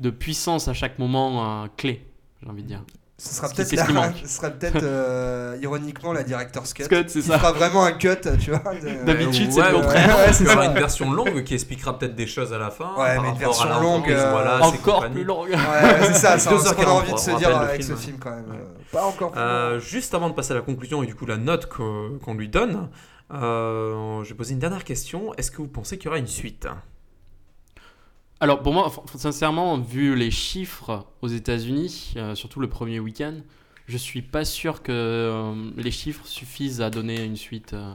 de 0.00 0.10
puissance 0.10 0.68
à 0.68 0.72
chaque 0.74 0.98
moment 0.98 1.62
euh, 1.64 1.66
clé, 1.76 2.06
j'ai 2.42 2.48
envie 2.48 2.62
de 2.62 2.68
dire. 2.68 2.82
Ce 3.18 3.34
sera 3.34 3.48
peut-être 3.48 3.68
ce 4.24 4.28
sera 4.28 4.50
peut-être 4.50 4.82
euh, 4.82 5.56
ironiquement 5.62 6.12
la 6.12 6.22
director's 6.22 6.74
cut 6.74 6.84
Scott, 6.84 7.08
c'est 7.08 7.20
qui 7.20 7.28
ça. 7.28 7.38
fera 7.38 7.52
vraiment 7.52 7.84
un 7.84 7.92
cut 7.92 8.08
tu 8.38 8.50
vois 8.50 8.74
de- 8.74 9.04
D'habitude, 9.06 9.46
ouais, 9.48 9.52
c'est 9.52 9.70
le 9.72 9.78
contraire. 9.78 10.16
Ouais, 10.18 10.26
ouais, 10.26 10.32
c'est 10.32 10.44
une 10.66 10.74
version 10.74 11.10
longue 11.12 11.42
qui 11.44 11.54
expliquera 11.54 11.98
peut-être 11.98 12.14
des 12.14 12.26
choses 12.26 12.52
à 12.52 12.58
la 12.58 12.70
fin. 12.70 12.94
Ouais, 12.98 13.18
mais 13.20 13.30
une 13.30 13.36
version 13.38 13.70
à 13.70 13.80
longue, 13.80 14.10
euh, 14.10 14.30
voilà, 14.30 14.58
c'est 14.60 14.66
Encore 14.66 15.08
plus 15.10 15.24
long. 15.24 15.44
ouais 15.44 15.50
c'est 16.02 16.14
ça 16.14 16.38
c'est 16.38 16.50
Deux 16.50 16.58
ce 16.58 16.66
heures 16.68 16.76
qu'on 16.76 16.82
a 16.82 16.86
envie 16.90 17.12
de 17.12 17.18
se 17.18 17.30
dire 17.30 17.56
avec 17.56 17.82
film. 17.82 17.96
ce 17.96 18.02
film 18.02 18.18
quand 18.18 18.30
même 18.30 18.44
pas 18.92 19.04
encore 19.06 19.32
plus 19.32 19.40
Euh, 19.40 19.80
juste 19.80 20.14
avant 20.14 20.28
de 20.28 20.34
passer 20.34 20.52
à 20.52 20.56
la 20.56 20.60
conclusion 20.62 21.02
et 21.02 21.06
du 21.06 21.14
coup 21.14 21.24
la 21.26 21.38
note 21.38 21.66
qu'on 21.68 22.34
lui 22.34 22.48
donne, 22.48 22.88
euh, 23.34 24.22
je 24.24 24.28
vais 24.28 24.34
poser 24.34 24.52
une 24.52 24.58
dernière 24.60 24.84
question. 24.84 25.32
Est-ce 25.38 25.50
que 25.50 25.56
vous 25.56 25.68
pensez 25.68 25.96
qu'il 25.98 26.04
y 26.06 26.08
aura 26.08 26.18
une 26.18 26.26
suite? 26.26 26.68
Alors 28.40 28.62
pour 28.62 28.72
moi, 28.72 28.92
sincèrement, 29.14 29.78
vu 29.78 30.14
les 30.14 30.30
chiffres 30.30 31.06
aux 31.22 31.28
États-Unis, 31.28 32.12
euh, 32.16 32.34
surtout 32.34 32.60
le 32.60 32.68
premier 32.68 33.00
week-end, 33.00 33.34
je 33.86 33.96
suis 33.96 34.20
pas 34.22 34.44
sûr 34.44 34.82
que 34.82 34.92
euh, 34.92 35.70
les 35.76 35.90
chiffres 35.90 36.26
suffisent 36.26 36.82
à 36.82 36.90
donner 36.90 37.24
une 37.24 37.36
suite. 37.36 37.72
euh, 37.72 37.94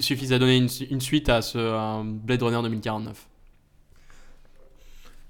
suffisent 0.00 0.32
à 0.32 0.38
donner 0.38 0.56
une, 0.56 0.68
su- 0.68 0.84
une 0.90 1.00
suite 1.00 1.28
à 1.28 1.42
ce 1.42 1.58
euh, 1.58 2.02
Blade 2.04 2.42
Runner 2.42 2.62
2049. 2.62 3.26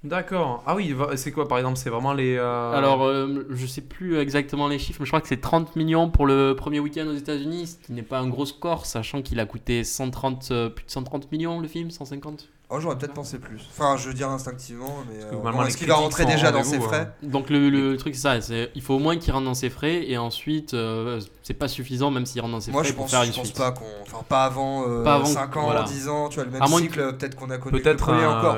D'accord. 0.05 0.63
Ah 0.65 0.75
oui, 0.75 0.95
c'est 1.15 1.31
quoi 1.31 1.47
par 1.47 1.57
exemple 1.57 1.77
C'est 1.77 1.89
vraiment 1.89 2.13
les. 2.13 2.35
euh, 2.37 2.71
Alors, 2.73 3.03
euh, 3.05 3.45
je 3.49 3.65
sais 3.65 3.81
plus 3.81 4.17
exactement 4.19 4.67
les 4.67 4.79
chiffres, 4.79 4.99
mais 5.01 5.05
je 5.05 5.09
crois 5.11 5.21
que 5.21 5.27
c'est 5.27 5.41
30 5.41 5.75
millions 5.75 6.09
pour 6.09 6.25
le 6.25 6.55
premier 6.55 6.79
week-end 6.79 7.07
aux 7.07 7.15
États-Unis, 7.15 7.67
ce 7.67 7.85
qui 7.85 7.93
n'est 7.93 8.01
pas 8.03 8.19
un 8.19 8.27
gros 8.27 8.45
score, 8.45 8.85
sachant 8.85 9.21
qu'il 9.21 9.39
a 9.39 9.45
coûté 9.45 9.83
130, 9.83 10.49
euh, 10.51 10.69
plus 10.69 10.85
de 10.85 10.91
130 10.91 11.31
millions 11.31 11.59
le 11.59 11.67
film, 11.67 11.89
150 11.91 12.47
Oh, 12.71 12.79
j'aurais 12.79 12.97
peut-être 12.97 13.13
pensé 13.13 13.37
plus. 13.37 13.61
Enfin, 13.69 13.95
je 13.95 14.07
veux 14.07 14.15
dire 14.15 14.27
instinctivement, 14.31 15.03
mais. 15.07 15.19
que 15.19 15.25
euh, 15.25 15.31
normalement, 15.33 15.59
bon, 15.59 15.63
les 15.65 15.69
Est-ce 15.69 15.77
qu'il 15.77 15.87
va 15.87 15.95
rentrer 15.95 16.25
déjà 16.25 16.51
dans 16.51 16.63
ses 16.63 16.79
frais 16.79 17.11
hein. 17.23 17.27
Donc 17.27 17.51
le, 17.51 17.69
le 17.69 17.95
truc 17.97 18.15
c'est 18.15 18.21
ça, 18.21 18.41
c'est 18.41 18.71
il 18.73 18.81
faut 18.81 18.95
au 18.95 18.99
moins 18.99 19.17
qu'il 19.17 19.31
rentre 19.33 19.45
dans 19.45 19.53
ses 19.53 19.69
frais 19.69 20.03
et 20.09 20.17
ensuite 20.17 20.73
euh, 20.73 21.21
c'est 21.43 21.53
pas 21.53 21.67
suffisant 21.67 22.09
même 22.09 22.25
s'il 22.25 22.41
rentre 22.41 22.53
dans 22.53 22.59
ses 22.61 22.71
Moi, 22.71 22.81
frais 22.81 22.89
je 22.89 22.95
pour 22.95 23.03
pense, 23.05 23.11
faire 23.11 23.23
je 23.23 23.31
pense 23.33 23.45
suite. 23.45 23.57
pas 23.57 23.71
qu'on. 23.71 23.85
Enfin, 24.01 24.23
pas 24.27 24.45
avant, 24.45 24.89
euh, 24.89 25.03
Pas 25.03 25.13
avant 25.13 25.25
5 25.25 25.51
que- 25.51 25.59
ans, 25.59 25.65
voilà. 25.65 25.83
10 25.83 26.09
ans, 26.09 26.27
tu 26.29 26.35
vois, 26.37 26.45
le 26.45 26.49
même 26.51 26.61
À 26.63 26.67
moins 26.67 26.79
que- 26.79 26.85
cycle, 26.87 27.15
peut-être 27.17 27.35
qu'on 27.35 27.51
a 27.51 27.59
connu. 27.59 27.79
Peut-être 27.79 27.99
le 27.99 28.03
premier 28.03 28.23
un, 28.23 28.39
encore. 28.39 28.55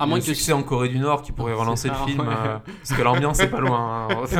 Euh, 0.00 0.04
À 0.04 0.06
moins 0.06 0.16
un 0.18 0.20
que- 0.20 0.26
succès 0.26 0.52
en 0.52 0.62
Corée 0.62 0.88
du 0.88 0.98
Nord 0.98 1.22
qui 1.22 1.32
pourrait 1.32 1.52
relancer 1.54 1.88
le 1.88 1.94
film, 2.06 2.20
ouais. 2.20 2.26
euh, 2.28 2.58
parce 2.82 2.98
que 2.98 3.02
l'ambiance 3.02 3.40
est 3.40 3.48
pas 3.48 3.60
loin. 3.60 4.08
hein. 4.10 4.24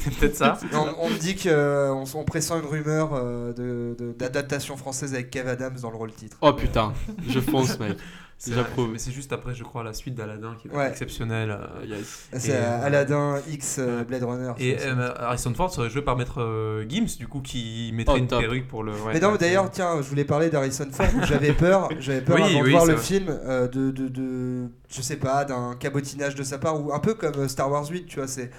c'est 0.00 0.18
peut-être 0.18 0.36
ça. 0.36 0.58
On, 0.72 0.86
on 1.06 1.10
me 1.10 1.18
dit 1.18 1.36
qu'on 1.36 2.04
on 2.20 2.24
pressent 2.24 2.52
une 2.56 2.66
rumeur 2.66 3.10
euh, 3.14 3.52
de- 3.52 3.96
de- 3.98 4.12
d'adaptation 4.12 4.76
française 4.76 5.14
avec 5.14 5.30
Kev 5.30 5.48
Adams 5.48 5.76
dans 5.80 5.90
le 5.90 5.96
rôle 5.96 6.12
titre. 6.12 6.36
Oh 6.40 6.52
putain, 6.52 6.92
je 7.28 7.40
fonce 7.40 7.78
mec. 7.78 7.96
C'est- 8.40 8.54
J'approuve. 8.54 8.90
Mais 8.92 8.98
c'est 8.98 9.10
juste 9.10 9.32
après, 9.32 9.52
je 9.52 9.64
crois, 9.64 9.82
la 9.82 9.92
suite 9.92 10.14
d'Aladin 10.14 10.54
qui 10.62 10.68
Ouais. 10.68 10.84
être 10.84 10.90
exceptionnelle. 10.92 11.50
euh. 11.50 11.82
Euh, 11.82 11.86
yes. 11.86 12.28
C'est 12.34 12.52
euh, 12.52 12.60
euh, 12.60 12.86
Aladdin 12.86 13.40
X 13.50 13.78
euh, 13.80 14.04
Blade 14.04 14.22
Runner. 14.22 14.52
Et 14.58 14.76
euh, 14.80 15.12
Harrison 15.18 15.52
Ford 15.54 15.72
serait 15.74 15.90
joué 15.90 16.02
par 16.02 16.16
Maître 16.16 16.40
euh, 16.40 16.84
Gims, 16.88 17.16
du 17.18 17.26
coup, 17.26 17.40
qui 17.40 17.90
mettrait 17.94 18.14
Oh, 18.14 18.18
une 18.18 18.28
top. 18.28 18.40
perruque 18.40 18.68
pour 18.68 18.84
le. 18.84 18.92
ouais, 18.92 19.14
Mais 19.14 19.20
non, 19.20 19.32
ouais, 19.32 19.38
d'ailleurs, 19.38 19.68
tiens, 19.70 20.00
je 20.00 20.08
voulais 20.08 20.24
parler 20.24 20.50
d'Harrison 20.50 20.86
Ford. 20.92 21.06
J'avais 21.26 21.52
peur, 21.52 21.88
j'avais 21.98 22.20
peur 22.20 22.36
Oui, 22.36 22.42
avant 22.42 22.62
de 22.64 22.70
voir 22.70 22.86
le 22.86 22.94
vrai. 22.94 23.02
film 23.02 23.26
euh, 23.28 23.66
de, 23.66 23.90
de, 23.90 24.06
de, 24.06 24.68
je 24.88 25.02
sais 25.02 25.16
pas, 25.16 25.44
d'un 25.44 25.74
cabotinage 25.74 26.36
de 26.36 26.44
sa 26.44 26.58
part 26.58 26.80
ou 26.80 26.92
un 26.92 27.00
peu 27.00 27.14
comme 27.14 27.34
euh, 27.38 27.48
Star 27.48 27.68
Wars 27.70 27.88
8, 27.90 28.06
tu 28.06 28.20
vois. 28.20 28.28
C'est 28.28 28.50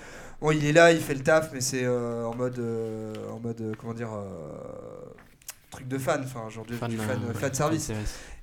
bon, 0.42 0.52
il 0.52 0.66
est 0.66 0.74
là, 0.74 0.92
il 0.92 1.00
fait 1.00 1.14
le 1.16 1.22
taf, 1.24 1.52
mais 1.54 1.62
c'est 1.62 1.86
euh, 1.86 2.26
en 2.26 2.36
mode, 2.36 2.60
euh, 2.60 3.14
en 3.34 3.40
mode, 3.40 3.62
euh, 3.62 3.72
comment 3.80 3.94
dire, 3.94 4.10
euh, 4.14 4.28
truc 5.72 5.88
de 5.88 5.98
fan, 5.98 6.22
enfin, 6.26 6.50
genre 6.50 6.66
de, 6.66 6.74
Fan, 6.74 6.90
du 6.90 7.00
euh, 7.00 7.04
fan, 7.04 7.20
ouais, 7.28 7.34
fan 7.34 7.54
service. 7.54 7.92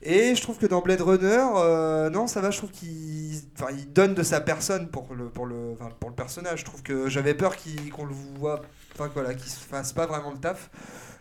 Et 0.02 0.34
je 0.34 0.42
trouve 0.42 0.58
que 0.58 0.66
dans 0.66 0.80
Blade 0.82 1.00
Runner, 1.00 1.44
euh, 1.56 2.10
non, 2.10 2.26
ça 2.26 2.40
va, 2.40 2.50
je 2.50 2.58
trouve 2.58 2.70
qu'il 2.70 3.34
enfin, 3.58 3.72
il 3.76 3.92
donne 3.92 4.14
de 4.14 4.22
sa 4.22 4.40
personne 4.40 4.88
pour 4.88 5.14
le, 5.14 5.28
pour 5.28 5.46
le, 5.46 5.72
enfin, 5.72 5.88
pour 5.98 6.10
le 6.10 6.14
personnage. 6.16 6.60
Je 6.60 6.64
trouve 6.64 6.82
que 6.82 7.08
j'avais 7.08 7.34
peur 7.34 7.56
qu'il- 7.56 7.90
qu'on 7.90 8.04
le 8.04 8.14
voit, 8.38 8.60
enfin, 8.94 9.10
voilà, 9.14 9.34
qu'il 9.34 9.50
se 9.50 9.58
fasse 9.58 9.92
pas 9.92 10.06
vraiment 10.06 10.30
le 10.32 10.38
taf. 10.38 10.70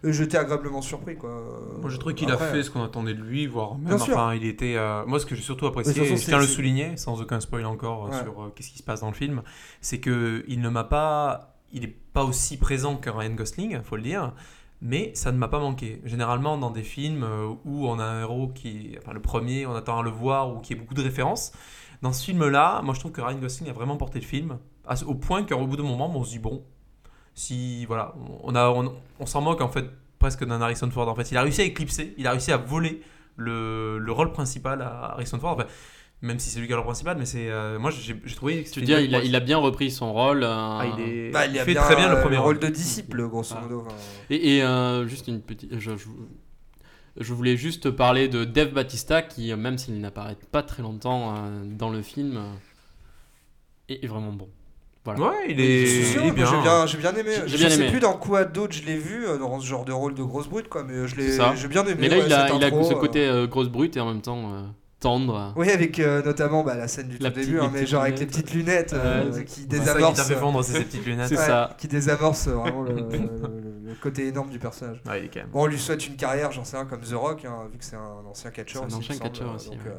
J'étais 0.03 0.37
agréablement 0.37 0.81
surpris, 0.83 1.15
quoi. 1.17 1.31
Moi, 1.81 1.89
je 1.89 1.97
trouve 1.97 2.13
qu'il 2.13 2.29
a 2.29 2.37
fait 2.37 2.61
ce 2.61 2.69
qu'on 2.69 2.83
attendait 2.83 3.15
de 3.15 3.23
lui, 3.23 3.47
voire 3.47 3.75
même. 3.77 3.93
Enfin, 3.93 4.35
il 4.35 4.45
était. 4.45 4.75
euh, 4.75 5.03
moi, 5.07 5.19
ce 5.19 5.25
que 5.25 5.33
j'ai 5.35 5.41
surtout 5.41 5.65
apprécié, 5.65 5.99
et 6.03 6.05
je 6.05 6.23
tiens 6.23 6.37
à 6.37 6.41
le 6.41 6.45
souligner, 6.47 6.95
sans 6.97 7.19
aucun 7.21 7.39
spoil 7.39 7.65
encore 7.65 8.05
euh, 8.07 8.09
Ouais. 8.11 8.21
sur 8.23 8.43
euh, 8.43 8.53
qu'est-ce 8.55 8.69
qui 8.69 8.77
se 8.77 8.83
passe 8.83 8.99
dans 9.01 9.07
le 9.09 9.15
film, 9.15 9.41
c'est 9.81 9.99
que 9.99 10.43
il 10.47 10.61
ne 10.61 10.69
m'a 10.69 10.83
pas. 10.83 11.53
Il 11.71 11.83
est 11.83 11.95
pas 12.13 12.23
aussi 12.23 12.57
présent 12.57 12.97
que 12.97 13.09
Ryan 13.09 13.31
Gosling, 13.33 13.81
faut 13.83 13.95
le 13.95 14.03
dire. 14.03 14.33
Mais 14.81 15.11
ça 15.15 15.31
ne 15.31 15.37
m'a 15.37 15.47
pas 15.47 15.59
manqué. 15.59 16.01
Généralement, 16.05 16.57
dans 16.57 16.69
des 16.69 16.83
films 16.83 17.23
euh, 17.23 17.47
où 17.63 17.87
on 17.87 17.97
a 17.99 18.03
un 18.03 18.21
héros 18.21 18.49
qui. 18.49 18.95
Enfin, 18.97 19.13
le 19.13 19.21
premier, 19.21 19.65
on 19.65 19.75
attend 19.75 19.99
à 19.99 20.03
le 20.03 20.09
voir 20.09 20.53
ou 20.55 20.59
qui 20.59 20.73
a 20.73 20.75
beaucoup 20.75 20.93
de 20.93 21.01
références. 21.01 21.53
Dans 22.01 22.11
ce 22.13 22.23
film-là, 22.25 22.81
moi, 22.83 22.93
je 22.93 22.99
trouve 22.99 23.11
que 23.11 23.21
Ryan 23.21 23.39
Gosling 23.39 23.69
a 23.69 23.73
vraiment 23.73 23.97
porté 23.97 24.19
le 24.19 24.25
film. 24.25 24.59
au 25.07 25.15
point 25.15 25.43
qu'au 25.43 25.65
bout 25.65 25.77
d'un 25.77 25.83
moment, 25.83 26.11
on 26.13 26.23
se 26.23 26.31
dit, 26.31 26.39
bon, 26.39 26.63
si. 27.33 27.85
Voilà, 27.85 28.13
on, 28.43 28.55
on, 28.55 28.93
on 29.19 29.25
s'en 29.25 29.41
moque 29.41 29.61
en 29.61 29.69
fait 29.69 29.85
presque 30.19 30.45
d'un 30.45 30.61
Harrison 30.61 30.89
Ford. 30.91 31.07
En 31.07 31.15
fait, 31.15 31.31
il 31.31 31.37
a 31.37 31.41
réussi 31.41 31.61
à 31.61 31.65
éclipser, 31.65 32.13
il 32.17 32.27
a 32.27 32.31
réussi 32.31 32.51
à 32.51 32.57
voler 32.57 33.01
le, 33.37 33.97
le 33.97 34.11
rôle 34.11 34.31
principal 34.31 34.81
à 34.81 35.11
Harrison 35.13 35.39
Ford. 35.39 35.63
Même 36.21 36.39
si 36.39 36.49
c'est 36.49 36.59
lui 36.59 36.67
qui 36.67 36.73
a 36.73 36.75
le 36.75 36.81
rôle 36.81 36.87
principal, 36.87 37.17
mais 37.17 37.25
c'est. 37.25 37.49
euh, 37.49 37.77
moi, 37.77 37.91
j'ai 37.91 38.15
trouvé. 38.35 38.63
que 38.63 38.69
Tu 38.69 38.79
veux 38.79 38.85
dire, 38.85 38.99
il 38.99 39.13
a, 39.13 39.19
belle 39.19 39.27
il 39.27 39.35
a 39.35 39.39
bien 39.39 39.57
repris 39.57 39.91
son 39.91 40.11
rôle. 40.13 40.43
euh, 40.43 40.47
Ah, 40.49 40.85
il, 40.97 41.03
est... 41.03 41.31
Bah, 41.31 41.45
il, 41.45 41.53
il 41.53 41.59
a 41.59 41.65
fait 41.65 41.73
bien, 41.73 41.81
très 41.83 41.95
bien 41.95 42.13
le 42.13 42.21
premier 42.21 42.37
rôle. 42.37 42.55
rôle 42.55 42.59
de 42.59 42.67
disciple, 42.69 43.27
grosso 43.27 43.53
Ah. 43.57 43.61
modo. 43.61 43.87
Et, 44.29 44.57
et, 44.57 44.63
euh, 44.63 45.05
juste 45.07 45.27
une 45.27 45.41
petite. 45.41 45.77
Je, 45.79 45.91
je, 45.97 46.07
je 47.17 47.33
voulais 47.33 47.57
juste 47.57 47.91
parler 47.91 48.27
de 48.27 48.43
Dave 48.43 48.71
Batista 48.71 49.21
qui, 49.21 49.51
euh, 49.51 49.55
même 49.57 49.77
s'il 49.77 49.99
n'apparaît 50.01 50.37
pas 50.51 50.63
très 50.63 50.81
longtemps 50.83 51.35
euh, 51.35 51.63
dans 51.65 51.89
le 51.89 52.01
film, 52.01 52.39
est, 53.89 54.03
est 54.03 54.07
vraiment 54.07 54.31
bon. 54.31 54.49
Voilà. 55.03 55.19
Ouais, 55.21 55.35
il 55.49 55.57
Je 55.57 55.61
est, 55.61 55.85
suis 55.85 56.05
sûr, 56.13 56.21
il 56.23 56.29
est 56.29 56.31
bien. 56.31 56.45
J'ai 56.87 56.97
bien, 56.97 57.13
aimé. 57.13 57.29
Je 57.45 57.57
bien 57.57 57.69
sais 57.69 57.75
aimé. 57.75 57.91
plus 57.91 57.99
dans 57.99 58.17
quoi 58.17 58.43
d'autre 58.43 58.73
je 58.73 58.83
l'ai 58.85 58.97
vu 58.97 59.23
dans 59.39 59.59
ce 59.59 59.65
genre 59.67 59.85
de 59.85 59.91
rôle 59.91 60.15
de 60.15 60.23
grosse 60.23 60.47
brute, 60.47 60.67
quoi. 60.67 60.83
Mais 60.83 61.07
je 61.07 61.15
l'ai, 61.15 61.37
j'ai 61.55 61.67
bien 61.67 61.83
aimé. 61.85 61.95
Mais 61.99 62.09
là, 62.09 62.17
ouais, 62.17 62.23
il, 62.25 62.33
a, 62.33 62.55
il 62.55 62.63
a 62.63 62.69
ce 62.83 62.93
côté 62.95 63.27
euh, 63.27 63.45
grosse 63.45 63.69
brute 63.69 63.95
et 63.97 63.99
en 63.99 64.07
même 64.07 64.23
temps 64.23 64.51
euh, 64.51 64.61
tendre. 64.99 65.53
Oui, 65.55 65.69
avec 65.69 65.99
euh, 65.99 66.23
notamment 66.23 66.63
bah, 66.63 66.75
la 66.75 66.87
scène 66.87 67.07
du 67.07 67.17
La 67.17 67.29
tout 67.29 67.35
petite- 67.35 67.49
début, 67.51 67.61
hein, 67.61 67.69
mais 67.73 67.85
genre 67.85 68.01
avec 68.03 68.19
les 68.19 68.25
petites 68.25 68.53
lunettes 68.53 68.93
euh, 68.93 69.23
qui 69.23 69.31
C'est 69.31 69.37
ça 69.37 69.43
qui 69.53 69.67
désamorcent, 69.67 70.31
vendre, 70.31 70.63
ces 70.63 70.83
petites 70.83 71.05
lunettes. 71.05 71.31
Ouais, 71.31 71.37
ça. 71.37 71.75
qui 71.77 71.87
désamorcent 71.87 72.47
vraiment 72.47 72.81
le, 72.83 72.95
le- 72.95 73.61
le 73.87 73.93
côté 74.01 74.27
énorme 74.27 74.49
du 74.49 74.57
personnage. 74.59 75.01
Ouais, 75.07 75.19
il 75.21 75.25
est 75.25 75.29
quand 75.29 75.41
même. 75.41 75.49
Bon, 75.49 75.63
on 75.63 75.65
lui 75.67 75.79
souhaite 75.79 76.07
une 76.07 76.15
carrière, 76.15 76.51
j'en 76.51 76.63
sais 76.63 76.75
rien, 76.77 76.85
comme 76.85 77.01
The 77.01 77.13
Rock, 77.13 77.45
hein, 77.45 77.67
vu 77.71 77.77
que 77.77 77.85
c'est 77.85 77.95
un 77.95 78.25
ancien 78.29 78.49
catcheur. 78.51 78.83
C'est 78.87 78.95
un 78.95 78.97
ancien 78.97 79.17
catcheur 79.17 79.51
euh, 79.51 79.55
aussi, 79.55 79.69
donc, 79.69 79.79
ouais. 79.85 79.91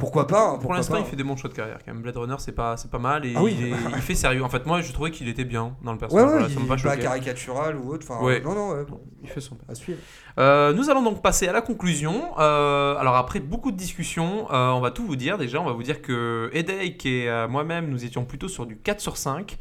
Pourquoi 0.00 0.26
pas 0.26 0.48
hein, 0.50 0.58
Pour 0.58 0.74
l'instant, 0.74 0.96
il 0.96 1.04
fait 1.04 1.14
des 1.14 1.22
bons 1.22 1.36
choix 1.36 1.48
de 1.48 1.54
carrière 1.54 1.78
quand 1.84 1.92
même. 1.92 2.02
Blade 2.02 2.16
Runner, 2.16 2.34
c'est 2.38 2.50
pas, 2.52 2.76
c'est 2.76 2.90
pas 2.90 2.98
mal 2.98 3.24
et 3.24 3.34
Ah 3.36 3.42
oui. 3.42 3.54
il, 3.56 3.66
est- 3.68 3.76
il 3.96 4.02
fait 4.02 4.16
sérieux. 4.16 4.42
En 4.42 4.48
fait, 4.48 4.66
moi, 4.66 4.80
je 4.80 4.92
trouvais 4.92 5.12
qu'il 5.12 5.28
était 5.28 5.44
bien 5.44 5.76
dans 5.84 5.92
le 5.92 5.98
personnage. 5.98 6.24
ouais, 6.26 6.30
Voilà, 6.32 6.48
il 6.48 6.66
pas 6.66 6.76
pas 6.76 6.96
caricatural 6.96 7.76
ou 7.76 7.92
autre. 7.92 8.06
Enfin, 8.10 8.24
Ouais. 8.24 8.40
Non, 8.40 8.54
non, 8.54 8.82
bon, 8.82 9.00
Il 9.22 9.28
fait 9.28 9.40
son 9.40 9.56
à 9.68 9.74
suivre. 9.76 9.98
Euh, 10.38 10.72
nous 10.72 10.90
allons 10.90 11.02
donc 11.02 11.22
passer 11.22 11.46
à 11.46 11.52
la 11.52 11.60
conclusion. 11.60 12.32
Euh, 12.38 12.96
alors 12.96 13.16
après 13.16 13.40
beaucoup 13.40 13.70
de 13.70 13.76
discussions, 13.76 14.50
euh, 14.50 14.70
on 14.70 14.80
va 14.80 14.90
tout 14.90 15.04
vous 15.06 15.16
dire 15.16 15.38
déjà. 15.38 15.60
On 15.60 15.66
va 15.66 15.72
vous 15.72 15.82
dire 15.82 16.00
que 16.02 16.50
Headache 16.52 17.04
et 17.06 17.46
moi-même, 17.48 17.88
nous 17.88 18.04
étions 18.04 18.24
plutôt 18.24 18.48
sur 18.48 18.66
du 18.66 18.76
4 18.78 19.00
sur 19.00 19.16
5. 19.16 19.56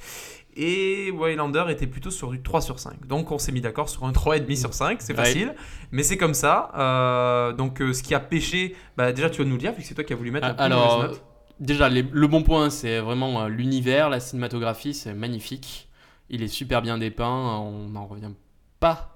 Et 0.55 1.11
Waylander 1.11 1.65
était 1.69 1.87
plutôt 1.87 2.11
sur 2.11 2.31
du 2.31 2.41
3 2.41 2.61
sur 2.61 2.79
5. 2.79 3.05
Donc 3.07 3.31
on 3.31 3.37
s'est 3.37 3.51
mis 3.51 3.61
d'accord 3.61 3.87
sur 3.87 4.03
un 4.05 4.11
3,5 4.11 4.55
sur 4.57 4.73
5. 4.73 5.01
C'est 5.01 5.13
Ouais. 5.17 5.23
facile. 5.25 5.55
Mais 5.91 6.03
c'est 6.03 6.17
comme 6.17 6.33
ça. 6.33 6.71
Euh, 6.77 7.53
donc 7.53 7.81
euh, 7.81 7.93
ce 7.93 8.03
qui 8.03 8.13
a 8.15 8.19
pêché, 8.19 8.75
bah, 8.97 9.11
déjà 9.13 9.29
tu 9.29 9.41
vas 9.41 9.45
nous 9.47 9.53
le 9.55 9.59
dire, 9.59 9.71
vu 9.73 9.81
que 9.81 9.87
c'est 9.87 9.93
toi 9.95 10.03
qui 10.03 10.13
as 10.13 10.15
voulu 10.15 10.31
mettre 10.31 10.47
la 10.47 10.53
plus 10.55 10.63
Alors, 10.63 11.03
note. 11.03 11.21
déjà, 11.59 11.87
les- 11.87 12.01
le 12.11 12.27
bon 12.27 12.43
point, 12.43 12.69
c'est 12.69 12.99
vraiment 12.99 13.41
euh, 13.43 13.47
l'univers, 13.47 14.09
la 14.09 14.19
cinématographie, 14.19 14.93
c'est 14.93 15.13
magnifique. 15.13 15.87
Il 16.29 16.43
est 16.43 16.47
super 16.47 16.81
bien 16.81 16.97
dépeint, 16.97 17.57
on 17.59 17.87
n'en 17.89 18.05
revient 18.05 18.31
pas 18.79 19.15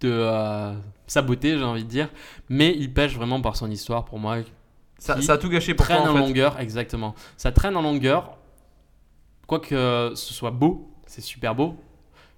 de 0.00 0.10
euh, 0.10 0.72
sa 1.06 1.22
beauté, 1.22 1.56
j'ai 1.58 1.64
envie 1.64 1.84
de 1.84 1.88
dire. 1.90 2.08
Mais 2.48 2.74
il 2.76 2.92
pêche 2.92 3.14
vraiment 3.14 3.40
par 3.40 3.56
son 3.56 3.70
histoire, 3.70 4.04
pour 4.04 4.18
moi. 4.18 4.38
Ça, 4.98 5.16
a 5.28 5.38
tout 5.38 5.48
gâché 5.50 5.74
pour 5.74 5.86
toi 5.86 5.96
traîne 5.96 6.08
en 6.08 6.12
en 6.12 6.14
fait. 6.14 6.20
longueur, 6.20 6.58
exactement. 6.60 7.14
Ça 7.36 7.52
traîne 7.52 7.76
en 7.76 7.82
longueur. 7.82 8.36
Quoique 9.46 10.12
ce 10.14 10.34
soit 10.34 10.50
beau, 10.50 10.90
c'est 11.06 11.20
super 11.20 11.54
beau. 11.54 11.76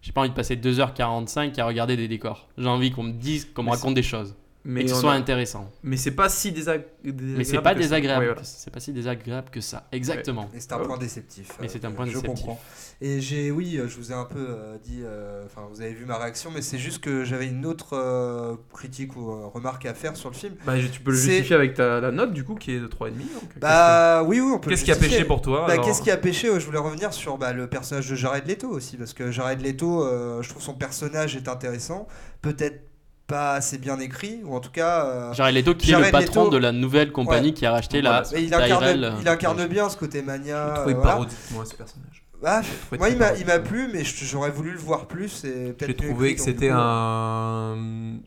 J'ai 0.03 0.13
pas 0.13 0.21
envie 0.21 0.31
de 0.31 0.35
passer 0.35 0.57
2h45 0.57 1.59
à 1.61 1.67
regarder 1.67 1.97
des 1.97 2.09
décors. 2.09 2.49
J'ai 2.59 2.69
envie 2.69 2.91
qu'on 2.91 3.03
me 3.03 3.13
dise, 3.13 3.45
qu'on 3.53 3.65
me 3.65 3.71
raconte 3.71 3.95
des 3.95 4.03
choses. 4.03 4.37
Mais, 4.69 4.81
et 4.81 4.85
que 4.85 4.91
ce 4.91 4.97
soit 4.97 5.13
a- 5.13 5.17
intéressant. 5.17 5.71
mais 5.85 5.97
c'est 5.97 6.11
pas 6.11 6.29
si 6.29 6.51
désag- 6.51 6.83
désagréable. 7.05 7.35
Mais 7.39 7.45
c'est 7.45 7.61
pas 7.63 7.75
désagréable. 7.75 8.21
Ouais, 8.21 8.27
voilà. 8.33 8.43
C'est 8.45 8.73
pas 8.73 8.81
si 8.81 8.93
désagréable 8.93 9.49
que 9.51 9.61
ça. 9.61 9.87
Exactement. 9.93 10.51
Et 10.55 10.61
c'est 10.61 10.73
un 10.73 10.79
point 10.81 10.99
déceptif. 10.99 11.53
Mais 11.61 11.67
euh, 11.67 11.71
c'est 11.73 11.85
un 11.85 11.93
point 11.93 12.05
je 12.07 12.11
déceptif. 12.11 12.35
comprends. 12.45 12.61
Et 13.01 13.21
j'ai, 13.21 13.51
oui, 13.51 13.77
euh, 13.77 13.87
je 13.89 13.97
vous 13.97 14.11
ai 14.11 14.15
un 14.15 14.25
peu 14.25 14.39
euh, 14.49 14.77
dit, 14.83 15.03
euh, 15.05 15.45
enfin, 15.45 15.63
vous 15.71 15.83
avez 15.83 15.93
vu 15.93 16.05
ma 16.05 16.17
réaction, 16.19 16.51
mais 16.53 16.63
c'est 16.63 16.79
juste 16.79 17.01
que 17.01 17.25
j'avais 17.25 17.47
une 17.47 17.65
autre 17.67 17.91
euh, 17.93 18.57
critique 18.73 19.15
ou 19.17 19.31
euh, 19.31 19.47
remarque 19.47 19.87
à 19.87 19.95
faire 19.95 20.17
sur 20.17 20.31
le 20.31 20.35
film. 20.35 20.55
Bah, 20.67 20.73
tu 20.93 21.01
peux 21.01 21.11
le 21.13 21.17
justifier 21.17 21.55
avec 21.55 21.75
ta, 21.75 22.01
la 22.01 22.11
note 22.11 22.33
du 22.33 22.43
coup 22.43 22.55
qui 22.57 22.73
est 22.73 22.81
de 22.81 22.87
3,5. 22.89 23.11
donc, 23.11 23.59
Bah 23.61 24.23
oui, 24.25 24.41
oui, 24.41 24.51
on 24.55 24.59
peut. 24.59 24.71
Qu'est-ce 24.71 24.85
qui 24.85 24.93
a 24.93 24.97
pêché 24.97 25.25
pour 25.25 25.43
toi 25.43 25.65
Bah, 25.67 25.75
alors 25.75 25.85
qu'est-ce 25.87 26.03
qui 26.03 26.11
a 26.11 26.17
pêché? 26.17 26.49
Je 26.59 26.65
voulais 26.67 26.79
revenir 26.79 27.13
sur 27.13 27.39
bah, 27.39 27.53
le 27.53 27.69
personnage 27.69 28.09
de 28.11 28.15
Jared 28.17 28.47
Leto 28.49 28.69
aussi, 28.69 28.97
parce 28.97 29.13
que 29.13 29.31
Jared 29.31 29.61
Leto, 29.61 30.03
euh, 30.03 30.43
je 30.43 30.49
trouve 30.49 30.63
son 30.63 30.75
personnage 30.75 31.37
est 31.37 31.49
intéressant, 31.49 32.09
peut-être 32.43 32.83
pas 33.27 33.55
assez 33.55 33.79
bien 33.79 33.99
écrit, 33.99 34.41
ou 34.45 34.55
en 34.55 34.61
tout 34.61 34.71
cas. 34.71 35.05
euh, 35.07 35.33
Jared 35.35 35.55
Leto 35.55 35.75
qui 35.75 35.93
est 35.93 35.99
le 35.99 36.11
patron 36.11 36.45
Leto- 36.45 36.51
de 36.53 36.57
la 36.59 36.73
nouvelle 36.73 37.11
compagnie 37.13 37.55
qui 37.55 37.67
a 37.67 37.73
racheté 37.73 38.01
la 38.03 38.23
mais 38.33 38.45
il 38.45 38.55
incarne, 38.55 38.83
Tyrell, 38.85 39.13
il 39.21 39.29
incarne 39.29 39.61
euh, 39.61 39.67
bien 39.67 39.89
ce 39.89 39.97
côté 39.97 40.23
mania. 40.23 40.75
Je 40.77 40.81
euh, 40.81 40.95
voilà. 40.95 41.01
parodique 41.03 41.39
moi 41.53 41.65
ce 41.65 41.75
personnage. 41.75 42.23
Bah, 42.43 42.61
moi, 42.99 43.09
il 43.09 43.17
m'a, 43.17 43.33
il 43.33 43.47
m'a 43.47 43.59
plu, 43.59 43.89
mais 43.93 44.05
j'aurais 44.05 44.51
voulu 44.51 44.73
le 44.73 44.79
voir 44.79 45.07
plus. 45.07 45.45
et 45.45 45.73
peut-être 45.73 45.87
J'ai 45.87 45.95
trouvé 45.97 46.27
écrit, 46.31 46.37
que 46.37 46.43
c'était 46.43 46.69
coup, 46.69 46.75
un 46.77 47.77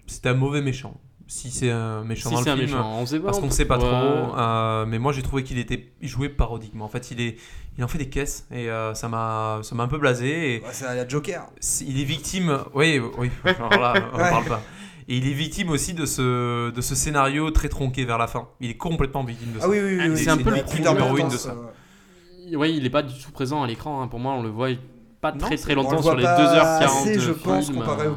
c'était 0.07 0.29
un 0.29 0.33
mauvais 0.33 0.61
méchant. 0.61 0.99
Si 1.27 1.51
c'est 1.51 1.69
un 1.69 2.03
méchant 2.03 2.29
Si 2.29 2.35
dans 2.35 2.41
c'est 2.41 2.45
le 2.47 2.51
un 2.53 2.57
film, 2.57 2.71
méchant, 2.71 2.97
on 2.99 3.05
sait 3.05 3.19
pas. 3.19 3.25
parce 3.25 3.37
on 3.37 3.41
qu'on 3.41 3.47
peut- 3.49 3.53
sait 3.53 3.65
pas 3.65 3.77
Ouais. 3.77 3.83
trop. 3.83 4.35
euh, 4.39 4.85
mais 4.87 4.97
moi 4.97 5.13
j'ai 5.13 5.21
trouvé 5.21 5.43
qu'il 5.43 5.59
était 5.59 5.91
joué 6.01 6.27
parodiquement. 6.27 6.85
En 6.85 6.89
fait, 6.89 7.11
il 7.11 7.21
est 7.21 7.37
il 7.77 7.83
en 7.83 7.87
fait 7.87 7.99
des 7.99 8.09
caisses 8.09 8.47
et 8.51 8.67
euh, 8.69 8.95
ça 8.95 9.07
m'a 9.09 9.59
ça 9.61 9.75
m'a 9.75 9.83
un 9.83 9.87
peu 9.87 9.99
blasé. 9.99 10.55
Et 10.55 10.59
bah, 10.61 10.69
c'est 10.71 10.85
la 10.85 11.07
Joker. 11.07 11.45
il 11.81 12.01
est 12.01 12.03
victime. 12.03 12.57
Oui, 12.73 12.99
oui. 13.19 13.29
Alors 13.45 13.69
là, 13.69 13.93
on 14.11 14.17
Ouais. 14.17 14.29
parle 14.29 14.45
pas. 14.45 14.61
Et 15.11 15.17
il 15.17 15.27
est 15.27 15.33
victime 15.33 15.69
aussi 15.71 15.93
de 15.95 16.05
ce, 16.05 16.69
de 16.69 16.81
ce 16.81 16.93
scénario 16.93 17.49
très 17.49 17.67
tronqué 17.67 18.05
vers 18.05 18.19
la 18.19 18.27
fin. 18.27 18.47
Il 18.61 18.69
est 18.69 18.77
complètement 18.77 19.23
victime 19.23 19.53
de 19.53 19.59
ça. 19.59 19.65
Ah 19.65 19.69
oui, 19.69 19.79
oui, 19.83 19.95
oui. 19.95 20.01
Ah, 20.03 20.07
oui, 20.09 20.17
c'est 20.17 20.29
un 20.29 20.37
peu 20.37 20.51
le 20.51 20.57
a 20.57 20.63
plus 20.63 20.79
numéro 20.83 21.27
de 21.27 21.35
ça. 21.35 21.49
euh, 21.49 22.55
Oui, 22.55 22.75
il 22.77 22.85
est 22.85 22.91
pas 22.91 23.01
du 23.01 23.19
tout 23.19 23.31
présent 23.31 23.63
à 23.63 23.67
l'écran. 23.67 24.03
hein. 24.03 24.07
Pour 24.07 24.19
moi, 24.19 24.33
on 24.33 24.43
le 24.43 24.49
voit 24.49 24.69
pas 25.19 25.31
très 25.31 25.57
très 25.57 25.73
on 25.73 25.77
longtemps 25.81 26.01
sur 26.03 26.15
les 26.15 26.23
pas 26.23 26.37
2h40. 26.37 26.83
assez, 26.83 27.19
je 27.19 27.29
de 27.29 27.33
pense, 27.33 27.71
comparé 27.71 28.05
euh, 28.05 28.11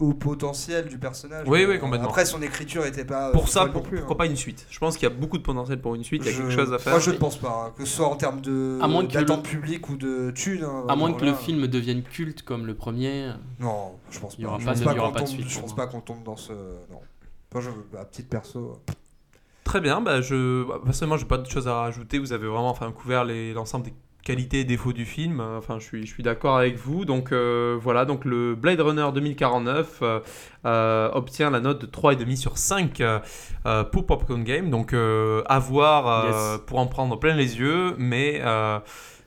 au 0.00 0.12
potentiel 0.12 0.88
du 0.88 0.98
personnage. 0.98 1.46
Oui, 1.48 1.64
oui, 1.68 1.78
complètement. 1.78 2.08
Après, 2.08 2.24
son 2.24 2.42
écriture 2.42 2.84
était 2.84 3.04
pas. 3.04 3.28
euh, 3.28 3.32
Pour 3.32 3.48
ça, 3.48 3.66
pour- 3.66 3.82
plus, 3.84 3.98
pourquoi 3.98 4.14
hein. 4.14 4.18
pas 4.18 4.26
une 4.26 4.34
suite? 4.36 4.66
Je 4.68 4.78
pense 4.80 4.96
qu'il 4.96 5.08
y 5.08 5.12
a 5.12 5.14
beaucoup 5.14 5.38
de 5.38 5.42
potentiel 5.44 5.80
pour 5.80 5.94
une 5.94 6.02
suite. 6.02 6.22
Il 6.24 6.26
y 6.26 6.28
a 6.30 6.32
Je- 6.36 6.42
quelque 6.42 6.52
chose 6.52 6.72
à 6.72 6.78
faire. 6.78 6.92
Moi, 6.94 7.00
je 7.00 7.10
ne 7.12 7.16
pense 7.16 7.36
pas. 7.36 7.66
hein, 7.68 7.72
Que 7.78 7.84
ce 7.84 7.96
soit 7.96 8.06
en 8.08 8.16
termes 8.16 8.40
de 8.40 8.78
À 8.82 8.88
moins 8.88 9.06
que 9.06 9.12
d'attente 9.12 9.44
le- 9.44 9.50
publique 9.58 9.88
ou 9.88 9.96
de 9.96 10.32
thunes. 10.32 10.64
hein, 10.64 10.84
À 10.88 10.96
moins 10.96 11.12
que 11.12 11.24
le 11.24 11.34
film 11.34 11.66
devienne 11.68 12.02
culte 12.02 12.42
comme 12.42 12.66
le 12.66 12.74
premier. 12.74 13.30
Non, 13.60 13.92
je 14.10 14.18
pense 14.18 14.34
Il 14.36 14.42
y 14.42 14.46
aura 14.46 14.56
pas. 14.56 14.60
Je 14.60 14.64
pas 14.66 14.72
pense 14.72 14.80
de- 14.80 14.84
pas 14.84 14.92
il 14.92 14.96
y 14.96 14.98
aura 14.98 15.08
qu'on 15.08 15.14
pas 15.14 15.20
de 15.20 15.26
tombe- 15.26 15.34
suite 15.34 15.48
Je 15.48 15.60
pense 15.60 15.76
moi. 15.76 15.86
pas 15.86 15.92
qu'on 15.92 16.00
tombe 16.00 16.22
dans 16.24 16.36
ce. 16.36 16.52
Non. 16.52 17.00
Moi, 17.54 17.62
je, 17.62 17.70
à 17.98 18.04
petite 18.04 18.28
perso. 18.28 18.80
très 19.62 19.80
bien. 19.80 20.00
Bah, 20.00 20.20
je, 20.20 20.64
bah, 20.64 20.80
personnellement, 20.84 21.16
j'ai 21.16 21.24
pas 21.24 21.38
de 21.38 21.46
choses 21.48 21.68
à 21.68 21.74
rajouter. 21.74 22.18
Vous 22.18 22.32
avez 22.32 22.46
vraiment 22.48 22.68
enfin, 22.70 22.90
couvert 22.92 23.24
les- 23.24 23.52
l'ensemble 23.54 23.84
des 23.86 23.94
qualités 24.24 24.60
et 24.60 24.64
défauts 24.64 24.92
du 24.92 25.04
film. 25.04 25.40
Euh, 25.40 25.58
Enfin, 25.58 25.78
je 25.78 25.84
suis, 25.84 26.06
je 26.06 26.12
suis 26.12 26.22
d'accord 26.22 26.56
avec 26.56 26.76
vous. 26.76 27.04
Donc 27.04 27.30
euh, 27.32 27.76
voilà, 27.80 28.04
donc 28.04 28.24
le 28.24 28.54
Blade 28.54 28.80
Runner 28.80 29.06
2049 29.14 29.98
euh, 30.02 30.20
euh, 30.66 31.10
obtient 31.12 31.50
la 31.50 31.60
note 31.60 31.80
de 31.82 31.86
3,5 31.86 32.36
sur 32.36 32.58
5 32.58 33.00
euh, 33.00 33.18
euh, 33.66 33.84
pour 33.84 34.06
Popcorn 34.06 34.42
Game. 34.44 34.70
Donc 34.70 34.92
euh, 34.92 35.42
à 35.46 35.58
voir 35.58 36.06
euh, 36.08 36.52
Yes. 36.54 36.60
pour 36.66 36.78
en 36.78 36.86
prendre 36.86 37.18
plein 37.18 37.34
les 37.34 37.58
yeux, 37.58 37.94
mais 37.98 38.40
euh, 38.44 38.78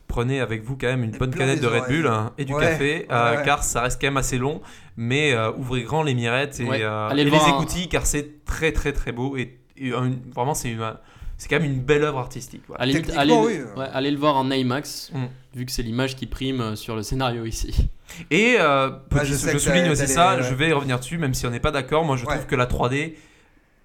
prenez 0.08 0.40
avec 0.40 0.64
vous 0.64 0.78
quand 0.78 0.88
même 0.88 1.04
une 1.04 1.14
Et 1.16 1.18
bonne 1.18 1.34
canette 1.36 1.62
de 1.62 1.68
Red 1.68 1.82
oreilles. 1.82 1.98
Bull 2.02 2.08
hein, 2.08 2.32
et 2.38 2.46
du 2.46 2.54
Ouais, 2.54 2.62
café, 2.62 3.08
ouais, 3.10 3.16
ouais. 3.38 3.42
car 3.46 3.64
ça 3.64 3.82
reste 3.82 4.00
quand 4.02 4.08
même 4.08 4.18
assez 4.18 4.38
long. 4.38 4.62
Mais 4.96 5.34
euh, 5.34 5.52
ouvrez 5.58 5.84
grand 5.84 6.02
les 6.04 6.16
mirettes 6.16 6.60
et, 6.60 6.68
euh, 6.70 7.10
les 7.14 7.30
en- 7.32 7.56
écoutilles, 7.56 7.88
car 7.88 8.06
c'est 8.08 8.44
très 8.46 8.72
très 8.72 8.94
très 8.94 9.12
beau 9.12 9.38
et, 9.38 9.58
et 9.78 9.94
un- 9.94 10.12
vraiment 10.34 10.56
c'est 10.56 10.72
une- 10.72 10.94
c'est 11.38 11.48
quand 11.50 11.60
même 11.60 11.72
une 11.72 11.80
belle 11.82 12.04
œuvre 12.04 12.18
artistique. 12.20 12.64
voilà. 12.68 12.84
Allez, 12.84 13.02
oui. 13.34 13.60
ouais, 13.78 13.86
allez 13.94 14.12
le 14.12 14.18
voir 14.18 14.38
en 14.38 14.50
IMAX, 14.50 15.12
Mm. 15.14 15.26
vu 15.56 15.66
que 15.66 15.72
c'est 15.72 15.84
l'image 15.84 16.16
qui 16.16 16.26
prime 16.26 16.62
euh, 16.62 16.76
sur 16.76 16.96
le 16.96 17.04
scénario 17.04 17.46
ici. 17.46 17.90
Et 18.32 18.56
euh, 18.60 18.90
Ouais, 19.12 19.26
je 19.26 19.36
souligne 19.36 19.90
aussi 19.90 20.08
ça, 20.08 20.42
je 20.42 20.54
vais 20.54 20.70
y 20.70 20.74
revenir 20.74 21.00
dessus, 21.00 21.18
même 21.18 21.34
si 21.34 21.46
on 21.46 21.50
n'est 21.52 21.60
pas 21.60 21.72
d'accord. 21.72 22.06
Moi, 22.06 22.16
je 22.18 22.26
Ouais. 22.26 22.36
trouve 22.36 22.48
que 22.48 22.56
la 22.56 22.66
3D 22.66 23.16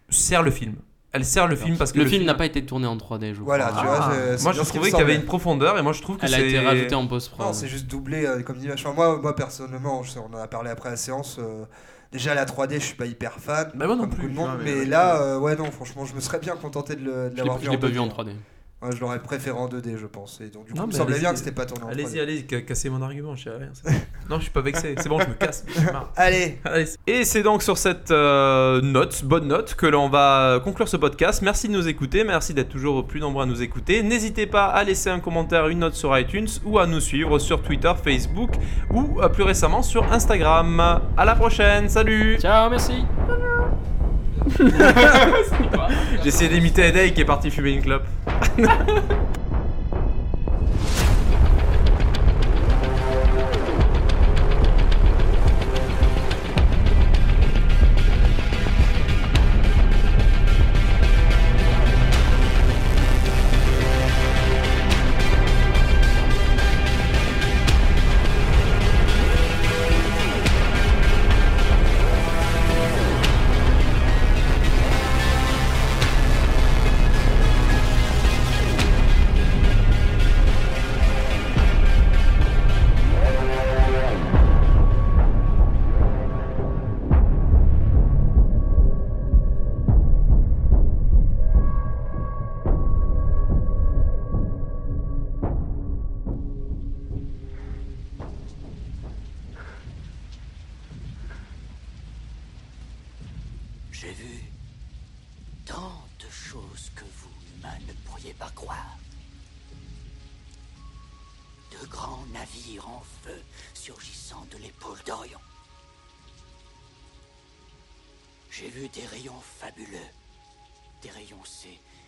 sert 0.09 0.43
le 0.43 0.51
film. 0.51 0.77
Elle 1.15 1.27
sert 1.27 1.47
le 1.47 1.57
film 1.57 1.77
parce 1.77 1.93
que 1.93 1.99
le, 1.99 2.07
film 2.07 2.25
n'a 2.25 2.33
pas 2.35 2.47
été 2.47 2.65
tourné 2.65 2.87
en 2.87 2.97
3D, 2.97 3.35
je 3.35 3.43
Voilà, 3.43 3.67
crois. 3.67 3.81
tu 3.83 3.87
vois, 3.87 3.99
Ah, 4.01 4.43
moi, 4.43 4.53
je 4.53 4.61
trouvais 4.63 4.89
qu'il 4.89 4.99
y 4.99 5.03
avait 5.03 5.15
une 5.17 5.27
profondeur 5.27 5.77
et 5.77 5.83
moi, 5.83 5.93
je 5.93 6.01
trouve 6.01 6.17
que 6.17 6.25
Elle 6.25 6.33
a 6.35 6.39
c'est 6.39 6.49
été 6.49 6.59
rajoutée 6.61 6.95
en 6.95 7.07
post-prod. 7.07 7.47
Non, 7.49 7.53
c'est 7.53 7.69
juste 7.69 7.87
doublé 7.87 8.25
euh, 8.25 8.43
comme 8.43 8.57
image. 8.63 8.81
Enfin, 8.87 8.95
moi, 8.95 9.19
moi, 9.21 9.37
personnellement, 9.37 10.03
je 10.03 10.13
sais, 10.13 10.21
on 10.21 10.35
en 10.35 10.39
a 10.41 10.47
parlé 10.47 10.71
après 10.71 10.89
la 10.89 10.97
séance. 10.97 11.37
euh, 11.39 11.65
déjà, 12.13 12.35
la 12.35 12.45
3D, 12.45 12.75
je 12.75 12.79
suis 12.85 12.95
pas 12.95 13.07
hyper 13.07 13.33
fan. 13.41 13.71
Bah, 13.75 13.87
moi 13.87 13.97
non 13.97 14.03
comme 14.03 14.11
plus, 14.11 14.29
beaucoup 14.29 14.29
de 14.29 14.35
monde, 14.35 14.59
mais, 14.63 14.75
mais- 14.77 14.85
là, 14.85 15.21
euh, 15.23 15.39
ouais, 15.39 15.57
non, 15.57 15.71
franchement, 15.71 16.05
je 16.05 16.15
me 16.15 16.21
serais 16.21 16.39
bien 16.39 16.55
contenté 16.57 16.95
de 16.95 17.01
Je 17.01 17.29
l'ai 17.31 17.37
l'avoir 17.37 17.59
je 17.59 17.63
vu 17.65 17.71
l'ai 17.71 17.77
en 17.77 17.81
pas 17.81 17.87
vu 17.89 17.95
2D. 17.95 17.99
en 18.01 18.09
3D. 18.09 18.31
Ouais, 18.83 18.91
je 18.95 19.01
l'aurais 19.01 19.21
préféré 19.23 19.57
en 19.57 19.69
2D, 19.69 19.97
je 19.97 20.07
pense. 20.07 20.41
Et 20.41 20.49
donc, 20.49 20.65
du 20.67 20.73
coup, 20.73 20.79
Non, 20.79 20.85
il 20.85 20.89
me 20.89 20.93
semblait 20.93 21.19
bien 21.19 21.29
allez-y. 21.29 21.33
que 21.35 21.39
c'était 21.39 21.55
pas 21.55 21.67
tourné 21.67 21.85
en 21.85 21.91
3D. 21.91 22.21
Allez-y, 22.21 22.45
ca- 22.51 22.63
cassez 22.63 22.91
mon 22.91 23.01
argument, 23.01 23.37
je 23.37 23.45
sais 23.45 23.51
rien. 23.51 23.69
non, 24.29 24.39
je 24.39 24.43
suis 24.43 24.51
pas 24.51 24.61
vexé. 24.61 24.95
C'est 24.99 25.09
bon, 25.09 25.21
je 25.21 25.29
me 25.29 25.35
casse. 25.35 25.65
Allez, 26.17 26.59
Allez. 26.65 26.87
Et 27.07 27.25
c'est 27.25 27.43
donc 27.45 27.63
sur 27.63 27.79
cette 27.79 28.11
euh, 28.11 28.81
note, 28.83 29.25
bonne 29.25 29.47
note, 29.47 29.75
que 29.77 29.87
l'on 29.87 30.09
va 30.09 30.61
conclure 30.65 30.89
ce 30.89 30.97
podcast. 30.97 31.43
Merci 31.43 31.69
de 31.69 31.73
nous 31.75 31.87
écouter, 31.87 32.25
merci 32.25 32.55
d'être 32.55 32.71
toujours 32.71 33.07
plus 33.07 33.21
nombreux 33.21 33.45
à 33.45 33.47
nous 33.47 33.63
écouter. 33.63 34.03
N'hésitez 34.03 34.47
pas 34.49 34.65
à 34.67 34.83
laisser 34.83 35.11
un 35.11 35.21
commentaire, 35.21 35.69
une 35.69 35.79
note 35.79 35.95
sur 35.95 36.19
iTunes 36.19 36.49
ou 36.65 36.81
à 36.81 36.87
nous 36.89 37.01
suivre 37.01 37.39
sur 37.39 37.63
Twitter, 37.63 37.93
Facebook 38.03 38.51
ou 38.93 39.21
euh, 39.21 39.29
plus 39.29 39.45
récemment 39.45 39.83
sur 39.83 40.13
Instagram. 40.13 40.81
À 41.17 41.25
la 41.25 41.37
prochaine, 41.37 41.89
salut 41.89 42.39
Ciao, 42.41 42.69
merci. 42.69 43.05
J'ai 46.23 46.29
essayé 46.29 46.51
d'imiter 46.51 46.87
Edey 46.87 47.13
qui 47.13 47.21
est 47.21 47.25
parti 47.25 47.51
fumer 47.51 47.73
une 47.73 47.83
clope. 47.83 48.07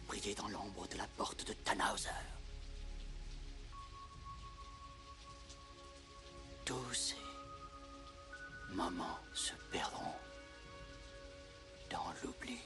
Briller 0.07 0.35
dans 0.35 0.49
l'ombre 0.49 0.87
de 0.89 0.97
la 0.97 1.07
porte 1.17 1.47
de 1.47 1.53
Tannhauser. 1.53 2.09
Tous 6.65 6.95
ces 6.95 7.17
moments 8.71 9.19
se 9.35 9.53
perdront 9.73 10.15
dans 11.91 12.13
l'oubli. 12.23 12.59